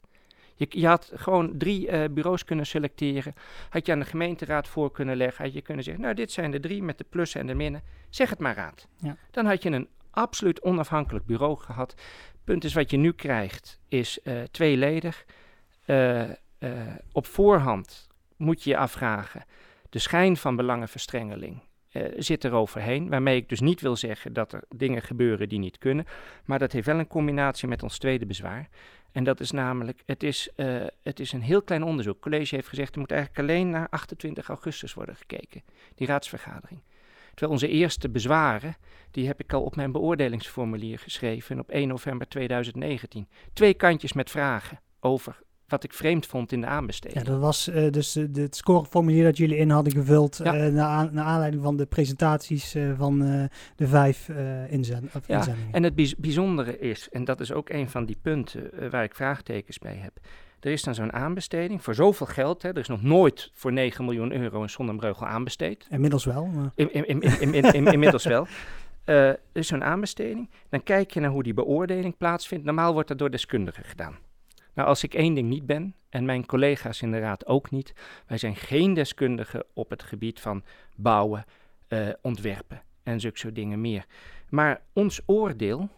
[0.59, 3.33] Je, je had gewoon drie uh, bureaus kunnen selecteren.
[3.69, 5.43] Had je aan de gemeenteraad voor kunnen leggen.
[5.43, 7.81] Had je kunnen zeggen, nou dit zijn de drie met de plussen en de minnen.
[8.09, 8.87] Zeg het maar raad.
[8.97, 9.17] Ja.
[9.31, 11.95] Dan had je een absoluut onafhankelijk bureau gehad
[12.49, 15.25] punt is wat je nu krijgt, is uh, tweeledig.
[15.85, 16.23] Uh,
[17.11, 19.45] op voorhand moet je je afvragen,
[19.89, 21.61] de schijn van belangenverstrengeling
[22.17, 23.09] zit er overheen.
[23.09, 26.05] Waarmee ik dus niet wil zeggen dat er dingen gebeuren die niet kunnen.
[26.45, 28.69] Maar dat heeft wel een combinatie met ons tweede bezwaar.
[29.11, 30.49] En dat is namelijk, het is,
[31.03, 32.13] het is een heel klein onderzoek.
[32.13, 35.63] Het college heeft gezegd, er moet eigenlijk alleen naar 28 augustus worden gekeken.
[35.95, 36.81] Die raadsvergadering.
[37.29, 38.75] Terwijl onze eerste bezwaren,
[39.11, 43.27] die heb ik al op mijn beoordelingsformulier geschreven op 1 november 2019.
[43.53, 47.25] Twee kantjes met vragen over wat ik vreemd vond in de aanbesteding.
[47.25, 50.55] Ja, dat was uh, dus uh, het scoreformulier dat jullie in hadden gevuld ja.
[50.55, 53.19] uh, naar, naar, aanleiding van de presentaties van
[53.75, 54.29] de vijf
[54.69, 55.73] inzend ja, inzendingen.
[55.73, 59.77] En het bijzondere is, en dat is ook een van die punten waar ik vraagtekens
[59.77, 60.19] bij heb.
[60.59, 62.61] Er is dan zo'n aanbesteding voor zoveel geld.
[62.61, 62.69] Hè.
[62.69, 65.87] Er is nog nooit voor 9 miljoen euro een Zonnebreugel aanbesteed.
[65.89, 66.45] Inmiddels wel.
[66.45, 66.71] Maar...
[66.75, 67.21] In, in,
[67.53, 68.47] in, inmiddels wel.
[69.03, 70.49] Er is zo'n aanbesteding.
[70.69, 72.65] Dan kijk je naar hoe die beoordeling plaatsvindt.
[72.65, 74.17] Normaal wordt dat door deskundigen gedaan.
[74.79, 77.93] Nou, als ik één ding niet ben, en mijn collega's in de raad ook niet,
[78.27, 80.63] wij zijn geen deskundigen op het gebied van
[80.95, 81.45] bouwen,
[81.89, 84.05] uh, ontwerpen en zulke soort dingen meer.
[84.49, 85.89] Maar ons oordeel,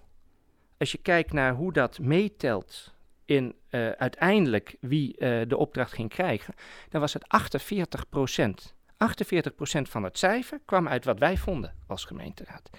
[0.77, 2.93] als je kijkt naar hoe dat meetelt
[3.25, 6.53] in uh, uiteindelijk wie uh, de opdracht ging krijgen,
[6.89, 8.75] dan was het 48 procent.
[8.97, 12.69] 48 procent van het cijfer kwam uit wat wij vonden als gemeenteraad.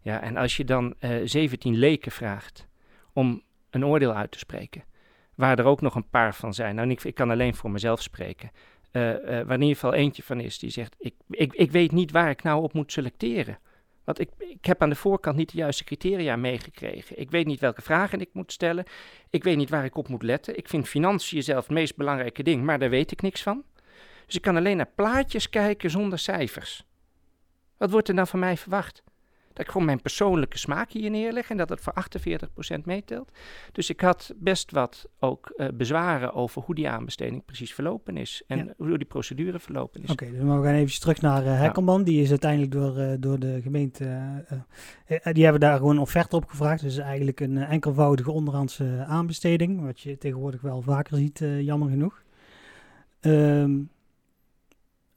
[0.00, 2.66] Ja, en als je dan uh, eh, 17 leken vraagt
[3.12, 4.84] om een oordeel uit te spreken,
[5.36, 8.02] waar er ook nog een paar van zijn, nou ik, ik kan alleen voor mezelf
[8.02, 8.50] spreken,
[8.92, 12.30] waar in ieder geval eentje van is die zegt, ik, ik, ik weet niet waar
[12.30, 13.58] ik nou op moet selecteren.
[14.04, 17.20] Want ik, ik heb aan de voorkant niet de juiste criteria meegekregen.
[17.20, 18.84] Ik weet niet welke vragen ik moet stellen.
[19.30, 20.56] Ik weet niet waar ik op moet letten.
[20.56, 23.62] Ik vind financiën zelf het meest belangrijke ding, maar daar weet ik niks van.
[24.26, 26.84] Dus ik kan alleen naar plaatjes kijken zonder cijfers.
[27.76, 29.02] Wat wordt er dan van mij verwacht?
[29.54, 31.94] Dat ik gewoon mijn persoonlijke smaak hier neerleg en dat het voor
[32.78, 33.30] 48% meetelt.
[33.72, 38.42] Dus ik had best wat ook uh, bezwaren over hoe die aanbesteding precies verlopen is
[38.46, 40.10] en hoe die procedure verlopen is.
[40.10, 42.04] Oké, okay, dus we gaan even terug naar uh, Hekkelman.
[42.04, 44.04] Die is uiteindelijk door, uh, door de gemeente,
[45.32, 46.82] die hebben daar gewoon een offerte op gevraagd.
[46.82, 52.22] Dus eigenlijk een enkelvoudige onderhandse aanbesteding, wat je tegenwoordig wel vaker ziet, jammer genoeg.
[53.20, 53.90] Um,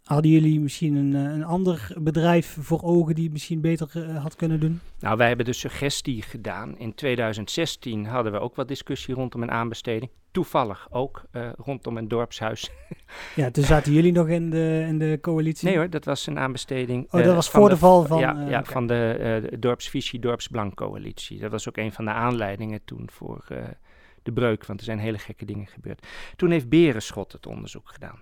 [0.08, 4.22] Hadden jullie misschien een, eh, een ander bedrijf voor ogen die het misschien beter uh,
[4.22, 4.80] had kunnen doen?
[5.00, 6.78] Nou, wij hebben de suggestie gedaan.
[6.78, 10.12] In 2016 hadden we ook wat discussie rondom een aanbesteding.
[10.32, 12.70] Toevallig ook uh, rondom een dorpshuis.
[13.36, 15.68] ja, toen zaten jullie nog in de, in de coalitie?
[15.68, 17.14] Nee hoor, dat was een aanbesteding.
[17.14, 18.20] Oh, dat was voor de, val van...
[18.20, 21.40] Ja, ja van de dorpsvisie Dorpsblank coalitie.
[21.40, 23.46] Dat was ook een van de aanleidingen toen voor
[24.24, 26.08] de breuk, want er zijn hele gekke dingen gebeurd.
[26.36, 28.22] Toen heeft Berenschot het onderzoek gedaan.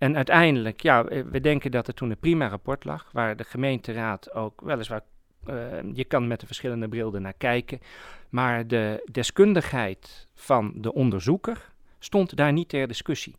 [0.00, 4.32] En uiteindelijk, ja, we denken dat er toen een prima rapport lag, waar de gemeenteraad
[4.32, 5.02] ook weliswaar,
[5.46, 5.54] uh,
[5.92, 7.80] je kan met de verschillende brillen naar kijken,
[8.28, 13.36] maar de deskundigheid van de onderzoeker stond daar niet ter discussie.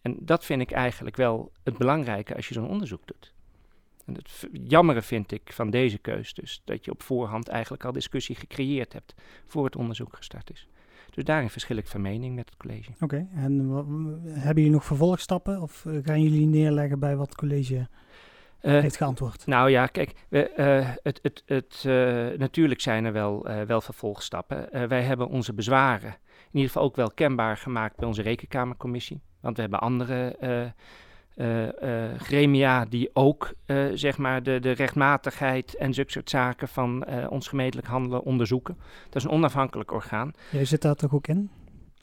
[0.00, 3.32] En dat vind ik eigenlijk wel het belangrijke als je zo'n onderzoek doet.
[4.06, 7.92] En het jammere vind ik van deze keus dus, dat je op voorhand eigenlijk al
[7.92, 9.14] discussie gecreëerd hebt
[9.46, 10.68] voor het onderzoek gestart is.
[11.14, 12.90] Dus daarin verschil ik van mening met het college.
[13.00, 13.68] Oké, en
[14.28, 18.96] hebben jullie nog vervolgstappen of uh, gaan jullie neerleggen bij wat het college uh, heeft
[18.96, 19.46] geantwoord?
[19.46, 21.84] Nou ja, kijk, we, uh, het, het, het,
[22.38, 24.88] natuurlijk zijn er wel, wel vervolgstappen.
[24.88, 26.16] wij hebben onze bezwaren
[26.50, 29.20] in ieder geval ook wel kenbaar gemaakt bij onze rekenkamercommissie.
[29.40, 30.36] Want we hebben andere
[31.42, 31.68] uh,
[32.18, 33.52] gremia die ook
[33.94, 38.76] zeg maar de, de rechtmatigheid en zulke soort zaken van ons gemeentelijk handelen onderzoeken.
[39.04, 40.32] Dat is een onafhankelijk orgaan.
[40.50, 41.50] Jij zit daar toch ook in?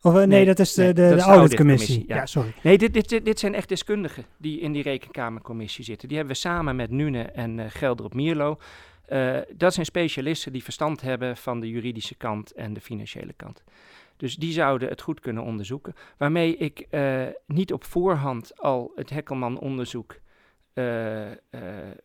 [0.01, 2.03] Of nee, nee, dat is de, de, de auditcommissie.
[2.07, 2.15] Ja.
[2.15, 2.25] ja.
[2.25, 2.53] sorry.
[2.63, 6.07] Nee, dit, dit, dit zijn echt deskundigen die in die rekenkamercommissie zitten.
[6.07, 8.57] Die hebben we samen met Nune en Gelder op Mierlo.
[9.55, 13.63] dat zijn specialisten die verstand hebben van de juridische kant en de financiële kant.
[14.19, 15.93] Dus die zouden het goed kunnen onderzoeken.
[16.17, 20.19] Waarmee ik uh, niet op voorhand al het Hekkelman-onderzoek
[20.73, 21.35] uh, uh,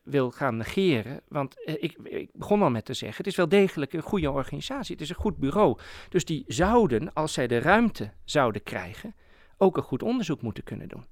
[0.03, 1.21] wil gaan negeren.
[1.29, 4.95] Want ik, ik, begon al met te zeggen: het is wel degelijk een goede organisatie.
[4.95, 5.79] Het is een goed bureau.
[6.09, 9.15] Dus die zouden, als zij de ruimte zouden krijgen,
[9.57, 11.07] ook een goed onderzoek moeten kunnen doen.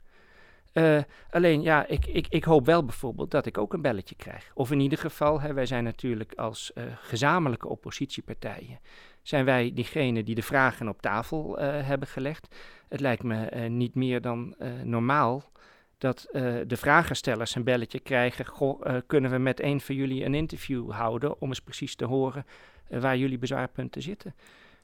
[1.31, 4.51] Alleen ja, ik, ik, ik hoop wel bijvoorbeeld dat ik ook een belletje krijg.
[4.55, 8.79] Of in ieder geval, hè, wij zijn natuurlijk als gezamenlijke oppositiepartijen
[9.23, 12.57] zijn wij diegene die de vragen op tafel uh, hebben gelegd.
[12.89, 14.55] Het lijkt me niet meer dan
[14.85, 15.51] normaal
[15.99, 16.29] dat
[16.67, 18.47] de vragenstellers een belletje krijgen.
[18.47, 22.47] Goh, kunnen we met een van jullie een interview houden om eens precies te horen
[22.89, 24.35] waar jullie bezwaarpunten zitten.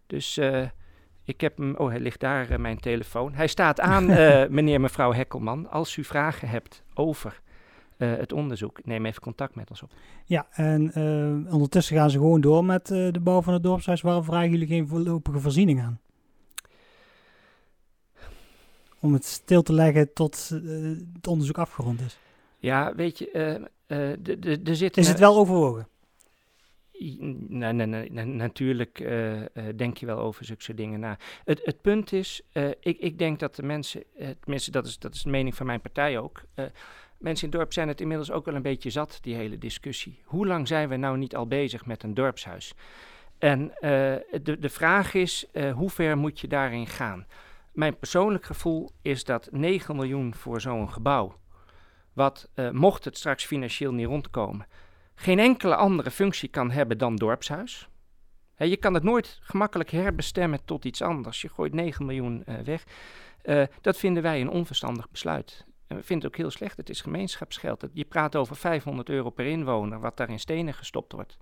[0.06, 0.40] Dus
[1.28, 3.34] ik heb hem, oh hij ligt daar, mijn telefoon.
[3.34, 4.06] Hij staat aan,
[4.58, 5.70] meneer mevrouw Hekkelman.
[5.70, 7.40] Als u vragen hebt over
[7.98, 8.84] uh, het onderzoek.
[8.84, 9.90] Neem even contact met ons op.
[10.24, 14.00] Ja, en uh, ondertussen gaan ze gewoon door met uh, de bouw van het dorpshuis.
[14.00, 16.00] Waarom vragen jullie geen voorlopige voorziening aan?
[19.00, 20.48] Om het stil te leggen tot
[21.12, 22.18] het onderzoek afgerond is.
[22.58, 23.30] Ja, weet je,
[23.86, 24.96] de, de, de zit.
[24.96, 25.88] Is het wel overwogen?
[26.98, 27.72] Nee,
[28.24, 29.44] natuurlijk uh, uh,
[29.76, 31.18] denk je wel over zulke dingen na.
[31.44, 34.02] Het, het punt is, uh, ik, ik denk dat de mensen,
[34.40, 36.42] tenminste dat is, dat is de mening van mijn partij ook,
[37.18, 40.22] Mensen in het dorp zijn het inmiddels ook wel een beetje zat, die hele discussie.
[40.24, 42.74] Hoe lang zijn we nou niet al bezig met een dorpshuis?
[43.38, 47.26] En de, de vraag is, hoe ver moet je daarin gaan?
[47.72, 51.38] Mijn persoonlijk gevoel is dat 9 miljoen voor zo'n gebouw,
[52.12, 54.66] wat mocht het straks financieel niet rondkomen,
[55.20, 57.88] geen enkele andere functie kan hebben dan dorpshuis.
[58.56, 61.40] Je kan het nooit gemakkelijk herbestemmen tot iets anders.
[61.40, 62.84] Je gooit 9 miljoen weg.
[63.80, 65.64] dat vinden wij een onverstandig besluit.
[65.86, 66.76] En we vinden het ook heel slecht.
[66.76, 67.86] Het is gemeenschapsgeld.
[67.92, 71.36] Je praat over 500 euro per inwoner, wat daar in stenen gestopt wordt.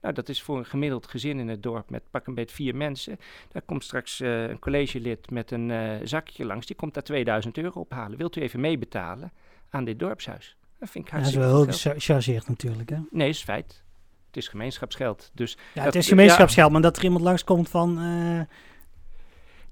[0.00, 2.76] Nou, dat is voor een gemiddeld gezin in het dorp met pak een beetje vier
[2.76, 3.18] mensen.
[3.48, 6.66] Daar komt straks uh, een collegelid met een zakje langs.
[6.66, 8.18] Die komt daar 2000 euro ophalen.
[8.18, 9.32] Wilt u even meebetalen
[9.70, 10.56] aan dit dorpshuis?
[10.80, 12.96] Dat vind ik hartstikke ja, Dat is wel heel gechargeerd natuurlijk, hè?
[13.10, 13.82] Nee, is feit.
[14.26, 15.30] Het is gemeenschapsgeld.
[15.34, 17.90] Dus ja, het is gemeenschapsgeld, maar dat er iemand langskomt van...
[17.90, 18.40] Uh,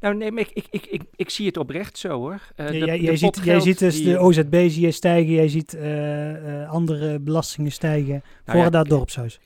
[0.01, 2.40] nou, nee, maar ik, ik, ik, ik, ik zie het oprecht zo hoor.
[2.57, 6.61] Uh, jij, jij, ziet, jij ziet dus de OZB zie je stijgen, jij ziet uh,
[6.61, 9.40] uh, andere belastingen stijgen nou voor dat dorpshuis.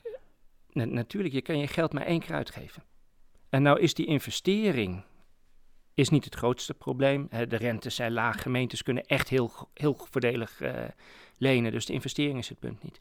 [0.73, 2.83] natuurlijk, je kan je geld maar één keer uitgeven.
[3.49, 5.03] En nou is die investering
[5.93, 7.27] is niet het grootste probleem.
[7.47, 10.61] de rentes zijn laag, gemeentes kunnen echt heel, heel voordelig
[11.37, 12.99] lenen, dus de investering is het punt niet.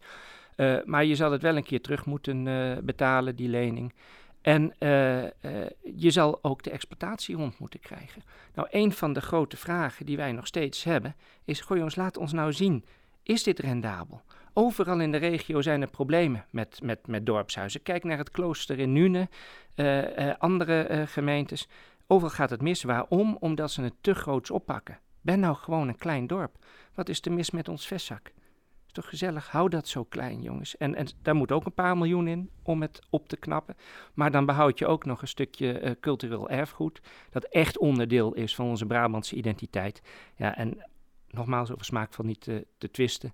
[0.87, 2.45] maar je zal het wel een keer terug moeten
[2.85, 3.95] betalen, die lening.
[4.43, 4.75] En
[5.97, 8.23] je zal ook de exploitatie rond moeten krijgen.
[8.55, 12.17] Nou, een van de grote vragen die wij nog steeds hebben is: goh jongens, laat
[12.17, 12.85] ons nou zien,
[13.23, 14.23] is dit rendabel?
[14.55, 17.83] Overal in de regio zijn er problemen met, met, met dorpshuizen.
[17.83, 19.29] Kijk naar het klooster in Nune,
[20.39, 21.69] andere gemeentes.
[22.07, 22.83] Overal gaat het mis.
[22.83, 23.37] Waarom?
[23.41, 24.99] Omdat ze het te groots oppakken.
[25.21, 26.65] Ben nou gewoon een klein dorp.
[26.95, 28.33] Wat is er mis met ons vestzak?
[28.93, 30.77] toch gezellig, hou dat zo klein, jongens.
[30.77, 33.77] En, en daar moet ook een paar miljoen in om het op te knappen.
[34.15, 38.55] Maar dan behoud je ook nog een stukje uh, cultureel erfgoed, dat echt onderdeel is
[38.55, 40.03] van onze Brabantse identiteit.
[40.37, 40.85] Ja, en
[41.29, 43.33] nogmaals, over smaakval niet te, te twisten.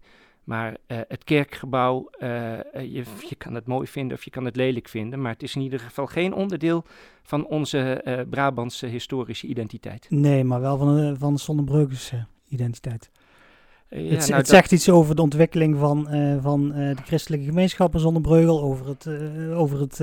[0.48, 2.28] Maar uh, het kerkgebouw, uh,
[2.72, 5.54] je, je, kan het mooi vinden of je kan het lelijk vinden, maar het is
[5.54, 6.84] in ieder geval geen onderdeel
[7.22, 10.06] van onze uh, Brabantse historische identiteit.
[10.10, 13.10] Nee, maar wel van de, van de identiteit.
[13.88, 16.08] Ja, het, nou, het zegt iets over de ontwikkeling van,
[16.42, 19.08] van de christelijke gemeenschappen Zonnebreugel, over het,
[19.54, 20.00] over het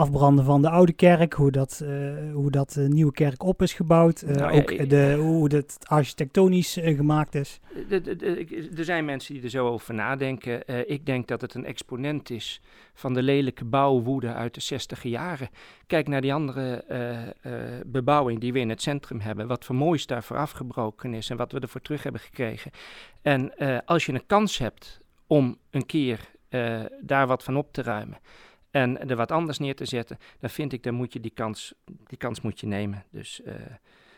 [0.00, 1.88] afbranden van de oude kerk, hoe dat, uh,
[2.32, 6.76] hoe dat de nieuwe kerk op is gebouwd, uh, nou, ook de, hoe het architectonisch
[6.76, 7.60] uh, gemaakt is.
[8.76, 10.88] Er zijn mensen die er zo over nadenken.
[10.90, 12.60] ik denk dat het een exponent is
[12.94, 15.48] van de lelijke bouwwoede uit de zestiger jaren.
[15.86, 16.84] Kijk naar die andere
[17.86, 21.52] bebouwing die we in het centrum hebben, wat voor moois daarvoor afgebroken is en wat
[21.52, 22.70] we ervoor terug hebben gekregen.
[23.22, 26.30] En als je een kans hebt om een keer
[27.00, 28.18] daar wat van op te ruimen
[28.70, 31.74] en er wat anders neer te zetten, dan vind ik, dan moet je die kans,
[32.06, 33.04] die kans moet je nemen.
[33.10, 33.54] Dus, uh,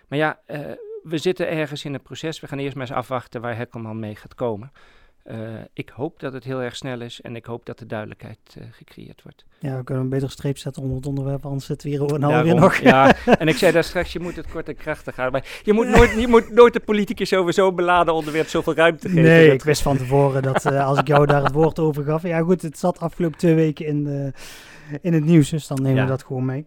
[0.09, 2.41] maar ja, uh, we zitten ergens in een proces.
[2.41, 4.73] We gaan eerst maar eens afwachten waar Hekkelman mee gaat komen.
[5.31, 5.37] Uh,
[5.73, 8.65] ik hoop dat het heel erg snel is en ik hoop dat de duidelijkheid uh,
[8.71, 9.45] gecreëerd wordt.
[9.59, 12.23] Ja, we kunnen een betere streep zetten onder het onderwerp, anders zitten we hier een
[12.23, 12.77] half nog.
[12.77, 15.41] Ja, en ik zei daar straks, je moet het kort en krachtig houden.
[15.41, 19.09] Maar je moet, nooit, je moet nooit de politicus over zo'n beladen onderwerp zoveel ruimte
[19.09, 19.23] geven.
[19.23, 22.23] Nee, ik wist van tevoren dat uh, als ik jou daar het woord over gaf.
[22.23, 24.33] Ja goed, het zat afgelopen twee weken in, de,
[25.01, 26.03] in het nieuws, dus dan nemen ja.
[26.03, 26.67] we dat gewoon mee.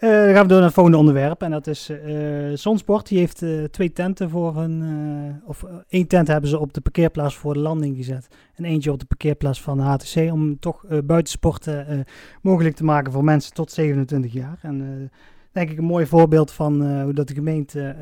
[0.00, 1.42] Uh, dan gaan we door naar het volgende onderwerp.
[1.42, 3.08] En dat is uh, Zonsport.
[3.08, 5.42] Die heeft uh, twee tenten voor hun.
[5.44, 8.28] of één tent hebben ze op de parkeerplaats voor de landing gezet.
[8.54, 10.32] En eentje op de parkeerplaats van de HTC.
[10.32, 12.04] Om toch buitensporten
[12.42, 14.58] mogelijk te maken voor mensen tot 27 jaar.
[14.62, 15.10] En
[15.52, 17.96] denk ik een mooi voorbeeld van hoe dat de gemeente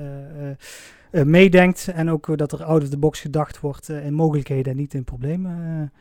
[1.10, 1.88] meedenkt.
[1.88, 5.04] En ook dat er out of the box gedacht wordt in mogelijkheden en niet in
[5.04, 5.92] problemen.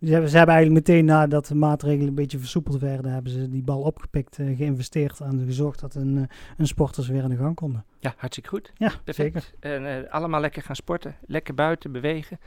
[0.00, 3.48] Ze hebben, ze hebben eigenlijk meteen nadat de maatregelen een beetje versoepeld werden, hebben ze
[3.48, 6.22] die bal opgepikt, uh, geïnvesteerd en gezorgd dat een, uh,
[6.56, 7.84] een sporters weer in de gang konden.
[7.98, 8.72] Ja, hartstikke goed.
[8.74, 9.32] Ja, Perfect.
[9.42, 9.72] zeker.
[9.78, 12.38] En uh, allemaal lekker gaan sporten, lekker buiten bewegen.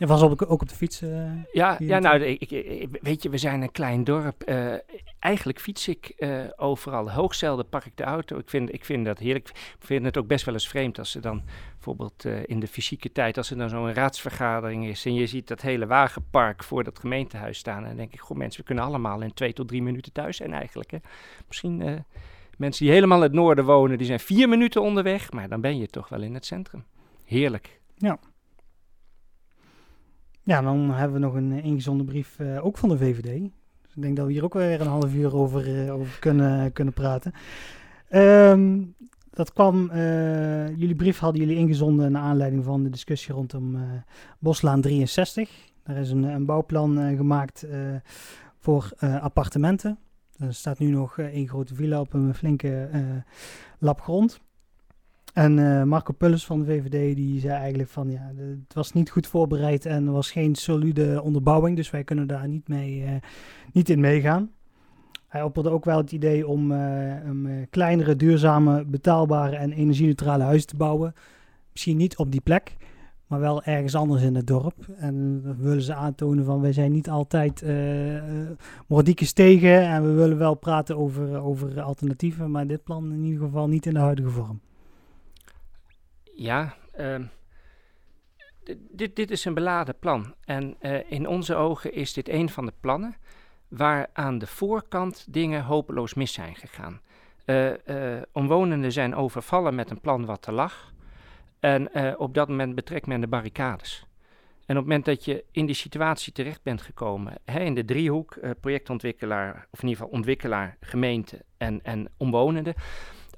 [0.00, 1.02] En was op, ook op de fiets?
[1.02, 4.48] Uh, ja, ja nou, ik, ik, weet je, we zijn een klein dorp.
[4.48, 4.74] Uh,
[5.18, 7.10] eigenlijk fiets ik uh, overal.
[7.10, 8.38] Hoogzelden pak ik de auto.
[8.38, 9.48] Ik vind, ik vind dat heerlijk.
[9.48, 11.42] Ik vind het ook best wel eens vreemd als ze dan
[11.74, 15.60] bijvoorbeeld in de fysieke tijd, als er dan zo'n raadsvergadering is en je ziet dat
[15.60, 17.82] hele wagenpark voor dat gemeentehuis staan.
[17.82, 20.36] En dan denk ik, goh mensen, we kunnen allemaal in twee tot drie minuten thuis
[20.36, 20.90] zijn eigenlijk.
[20.90, 20.98] Hè.
[21.46, 22.04] Misschien
[22.56, 25.78] mensen die helemaal in het noorden wonen, die zijn vier minuten onderweg, maar dan ben
[25.78, 26.84] je toch wel in het centrum.
[27.24, 27.80] Heerlijk.
[27.96, 28.18] Ja.
[30.50, 33.40] Ja, dan hebben we nog een ingezonden brief uh, ook van de VVD.
[33.82, 36.72] Dus ik denk dat we hier ook weer een half uur over, uh, over kunnen,
[36.72, 37.32] kunnen praten.
[38.10, 38.94] Um,
[39.30, 39.90] dat kwam,
[40.76, 43.78] jullie brief hadden jullie ingezonden naar aanleiding van de discussie rondom
[44.38, 45.50] Boslaan 63.
[45.84, 47.66] Daar is een, een bouwplan gemaakt
[48.58, 49.98] voor appartementen.
[50.38, 52.88] Er staat nu nog één grote villa op een flinke
[53.78, 54.40] lap grond.
[55.32, 59.10] En uh, Marco Pulles van de VVD die zei eigenlijk van ja, het was niet
[59.10, 63.10] goed voorbereid en er was geen solide onderbouwing, dus wij kunnen daar niet, mee, uh,
[63.72, 64.50] niet in meegaan.
[65.28, 70.76] Hij opperde ook wel het idee om uh, een kleinere, duurzame, betaalbare en energie-neutrale te
[70.76, 71.14] bouwen.
[71.72, 72.76] Misschien niet op die plek,
[73.26, 74.88] maar wel ergens anders in het dorp.
[74.96, 80.38] En dan willen ze aantonen van wij zijn niet altijd uh, tegen en we willen
[80.38, 84.30] wel praten over, over alternatieven, maar dit plan in ieder geval niet in de huidige
[84.30, 84.60] vorm.
[86.40, 87.16] Ja, uh,
[88.90, 90.34] dit, dit is een beladen plan.
[90.44, 93.16] En uh, in onze ogen is dit een van de plannen
[93.68, 97.00] waar aan de voorkant dingen hopeloos mis zijn gegaan.
[97.46, 97.72] Uh,
[98.32, 100.92] omwonenden zijn overvallen met een plan wat te lag.
[101.58, 104.06] En op dat moment betrekt men de barricades.
[104.66, 107.84] En op het moment dat je in die situatie terecht bent gekomen, hè, in de
[107.84, 112.74] driehoek, projectontwikkelaar, of in ieder geval ontwikkelaar, gemeente en, en omwonenden,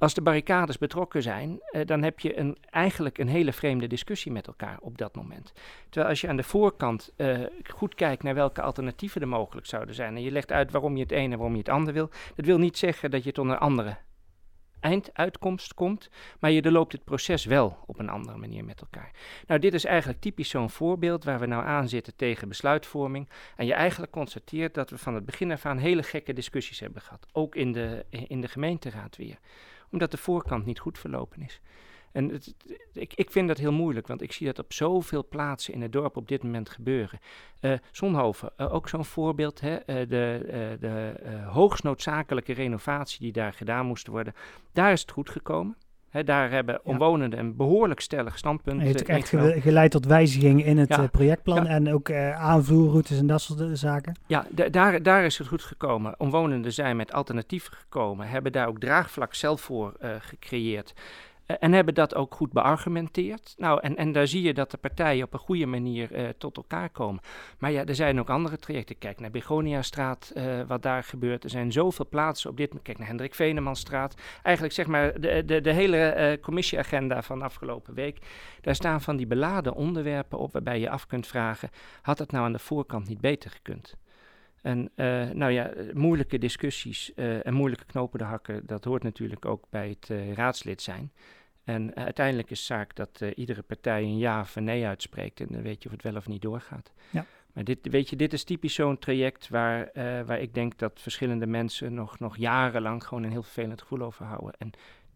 [0.03, 4.33] als de barricades betrokken zijn, uh, dan heb je een, eigenlijk een hele vreemde discussie
[4.33, 5.53] met elkaar op dat moment.
[5.88, 7.41] Terwijl als je aan de voorkant uh,
[7.75, 11.03] goed kijkt naar welke alternatieven er mogelijk zouden zijn en je legt uit waarom je
[11.03, 13.45] het ene en waarom je het andere wil, dat wil niet zeggen dat je tot
[13.47, 13.97] een andere
[14.81, 19.11] einduitkomst komt, maar je loopt het proces wel op een andere manier met elkaar.
[19.47, 23.29] Nou, dit is eigenlijk typisch zo'n voorbeeld waar we nou aan zitten tegen besluitvorming.
[23.57, 27.03] En je eigenlijk constateert dat we van het begin af aan hele gekke discussies hebben
[27.03, 27.27] gehad.
[27.33, 29.38] Ook in de, in de gemeenteraad weer
[29.92, 31.60] omdat de voorkant niet goed verlopen is.
[32.12, 32.54] En het,
[32.92, 35.92] ik, ik vind dat heel moeilijk, want ik zie dat op zoveel plaatsen in het
[35.92, 37.19] dorp op dit moment gebeuren.
[37.90, 39.60] Zonhoven, uh, ook zo'n voorbeeld.
[39.60, 39.73] Hè?
[39.73, 41.14] Uh, de de
[41.46, 44.35] hoogst noodzakelijke renovatie die daar gedaan moest worden,
[44.73, 45.77] daar is het goed gekomen.
[46.13, 48.83] He, daar hebben omwonenden een behoorlijk stellig standpunt.
[48.83, 49.29] Het heeft echt
[49.63, 54.19] geleid tot wijzigingen in het projectplan en ook uh, aanvoerroutes en dat soort zaken.
[54.27, 56.15] Ja, daar, daar is het goed gekomen.
[56.19, 60.94] Omwonenden zijn met alternatieven gekomen, hebben daar ook draagvlak zelf voor uh, gecreëerd.
[61.47, 63.55] En hebben dat ook goed beargumenteerd.
[63.57, 66.90] Nou, en, en daar zie je dat de partijen op een goede manier tot elkaar
[66.90, 67.23] komen.
[67.59, 68.99] Maar ja, er zijn ook andere trajecten.
[68.99, 70.33] Kijk naar Begoniastraat,
[70.67, 71.45] wat daar gebeurt.
[71.45, 72.87] Er zijn zoveel plaatsen op dit moment.
[72.87, 74.15] Kijk naar Hendrik Venemanstraat.
[74.43, 78.19] Eigenlijk zeg maar de, de, de hele commissieagenda van afgelopen week.
[78.61, 81.71] Daar staan van die beladen onderwerpen op waarbij je af kunt vragen:
[82.03, 83.97] had het nou aan de voorkant niet beter gekund?
[84.63, 89.44] En uh, nou ja, moeilijke discussies uh, en moeilijke knopen te hakken, dat hoort natuurlijk
[89.44, 91.13] ook bij het uh, raadslid zijn.
[91.65, 95.63] En uiteindelijk is zaak dat iedere partij een ja of een nee uitspreekt en dan
[95.63, 96.92] weet je of het wel of niet doorgaat.
[97.10, 97.27] Ja.
[97.52, 99.90] Maar dit, weet je, dit is typisch zo'n traject waar,
[100.27, 104.25] waar ik denk dat verschillende mensen nog, nog jarenlang gewoon een heel vervelend gevoel over
[104.25, 104.54] houden.
[104.58, 104.71] En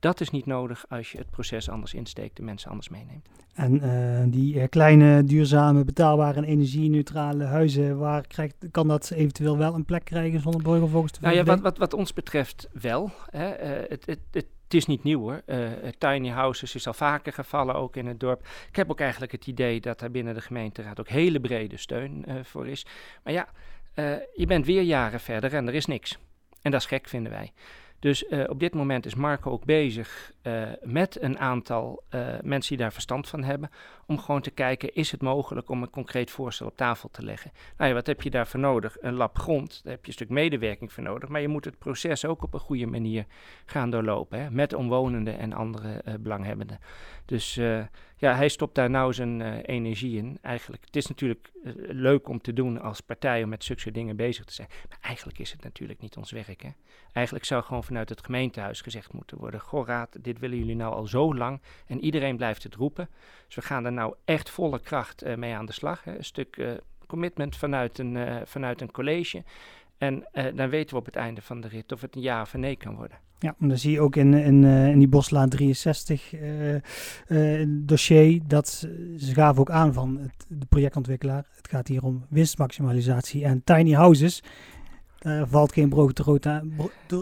[0.06, 3.28] dat is niet nodig als je het proces anders insteekt, de mensen anders meeneemt.
[3.54, 9.58] En uh, die uh, kleine, duurzame, betaalbare en energie-neutrale huizen, waar krijgt, kan dat eventueel
[9.58, 12.68] wel een plek krijgen zonder burger volgens de Nou ja, wat, wat, wat ons betreft
[12.72, 13.10] wel.
[13.30, 13.62] Hè.
[13.62, 15.42] Uh, het, het, het, het is niet nieuw hoor.
[15.98, 18.46] tiny houses is al vaker gevallen, ook in het dorp.
[18.68, 22.24] Ik heb ook eigenlijk het idee dat daar binnen de gemeenteraad ook hele brede steun
[22.42, 22.86] voor is.
[23.24, 23.48] Maar ja,
[24.34, 26.18] je bent weer jaren verder en er is niks.
[26.62, 27.52] En dat is gek, vinden wij.
[28.06, 32.68] Dus uh, op dit moment is Marco ook bezig uh, met een aantal uh, mensen
[32.68, 33.70] die daar verstand van hebben.
[34.06, 37.52] Om gewoon te kijken, is het mogelijk om een concreet voorstel op tafel te leggen?
[37.76, 38.96] Nou ja, wat heb je daarvoor nodig?
[39.00, 41.28] Een lab grond, daar heb je een stuk medewerking voor nodig.
[41.28, 43.26] Maar je moet het proces ook op een goede manier
[43.66, 44.40] gaan doorlopen.
[44.40, 46.78] Hè, met omwonenden en andere belanghebbenden.
[47.24, 47.54] Dus
[48.18, 50.38] ja, hij stopt daar nou zijn energie in.
[50.42, 51.52] Eigenlijk, het is natuurlijk
[51.88, 54.68] leuk om te doen als partij om met zulke dingen bezig te zijn.
[54.88, 56.62] Maar eigenlijk is het natuurlijk niet ons werk.
[56.62, 56.70] Hè?
[57.12, 60.94] Eigenlijk zou gewoon vanuit het gemeentehuis gezegd moeten worden: Goh, raad, dit willen jullie nou
[60.94, 61.60] al zo lang.
[61.86, 63.08] En iedereen blijft het roepen.
[63.46, 66.04] Dus we gaan er nou echt volle kracht uh, mee aan de slag.
[66.04, 66.16] Hè.
[66.16, 66.70] Een stuk uh,
[67.06, 69.44] commitment vanuit een, uh, vanuit een college.
[69.98, 72.54] En dan weten we op het einde van de rit of het een ja of
[72.54, 73.18] een nee kan worden.
[73.38, 76.34] Ja, en dan zie je ook in, in, in die Boslaan 63
[77.68, 81.46] dossier dat ze gaven ook aan van de projectontwikkelaar.
[81.56, 84.42] Het gaat hier om winstmaximalisatie en tiny houses
[85.26, 86.74] er valt geen brood, aan,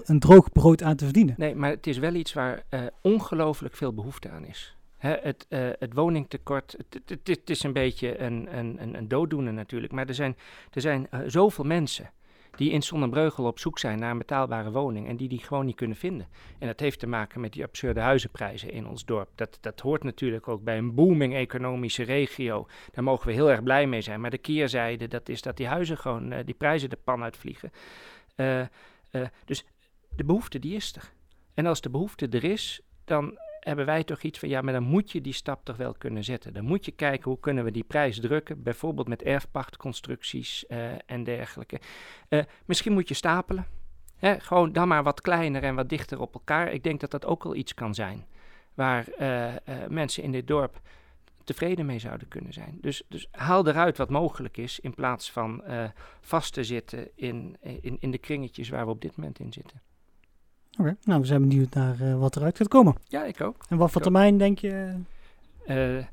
[0.04, 1.34] een droog brood aan te verdienen.
[1.38, 4.76] Nee, maar het is wel iets waar uh, ongelooflijk veel behoefte aan is.
[4.96, 6.76] Hè, het, uh, het woningtekort,
[7.24, 9.92] het, is een beetje een, een, een dooddoener natuurlijk.
[9.92, 10.36] Maar er zijn,
[10.70, 12.10] er zijn uh, zoveel mensen
[12.56, 15.76] die in Zonnebreugel op zoek zijn naar een betaalbare woning en die die gewoon niet
[15.76, 16.28] kunnen vinden.
[16.58, 19.28] En dat heeft te maken met die absurde huizenprijzen in ons dorp.
[19.34, 22.66] Dat, dat hoort natuurlijk ook bij een booming economische regio.
[22.92, 24.20] Daar mogen we heel erg blij mee zijn.
[24.20, 27.72] Maar de keerzijde, dat is dat die huizen gewoon, uh, die prijzen de pan uitvliegen.
[28.36, 28.66] Uh, uh,
[29.44, 29.64] dus
[30.16, 31.12] de behoefte, die is er.
[31.54, 34.82] En als de behoefte er is, dan hebben wij toch iets van, ja, maar dan
[34.82, 36.52] moet je die stap toch wel kunnen zetten.
[36.52, 41.24] Dan moet je kijken hoe kunnen we die prijs drukken, bijvoorbeeld met erfpachtconstructies uh, en
[41.24, 41.80] dergelijke.
[42.28, 43.66] Uh, misschien moet je stapelen.
[44.16, 46.72] Hè, gewoon dan maar wat kleiner en wat dichter op elkaar.
[46.72, 48.26] Ik denk dat dat ook wel iets kan zijn
[48.74, 49.54] waar uh,
[49.88, 50.80] mensen in dit dorp
[51.44, 52.78] tevreden mee zouden kunnen zijn.
[52.80, 55.62] Dus, dus haal eruit wat mogelijk is in plaats van
[56.20, 59.82] vast te zitten in, in, in de kringetjes waar we op dit moment in zitten.
[60.78, 62.94] Oké, nou we zijn benieuwd naar uh, wat eruit gaat komen.
[63.08, 63.64] Ja, ik ook.
[63.68, 64.94] En wat voor termijn denk je?
[65.66, 66.04] Uh,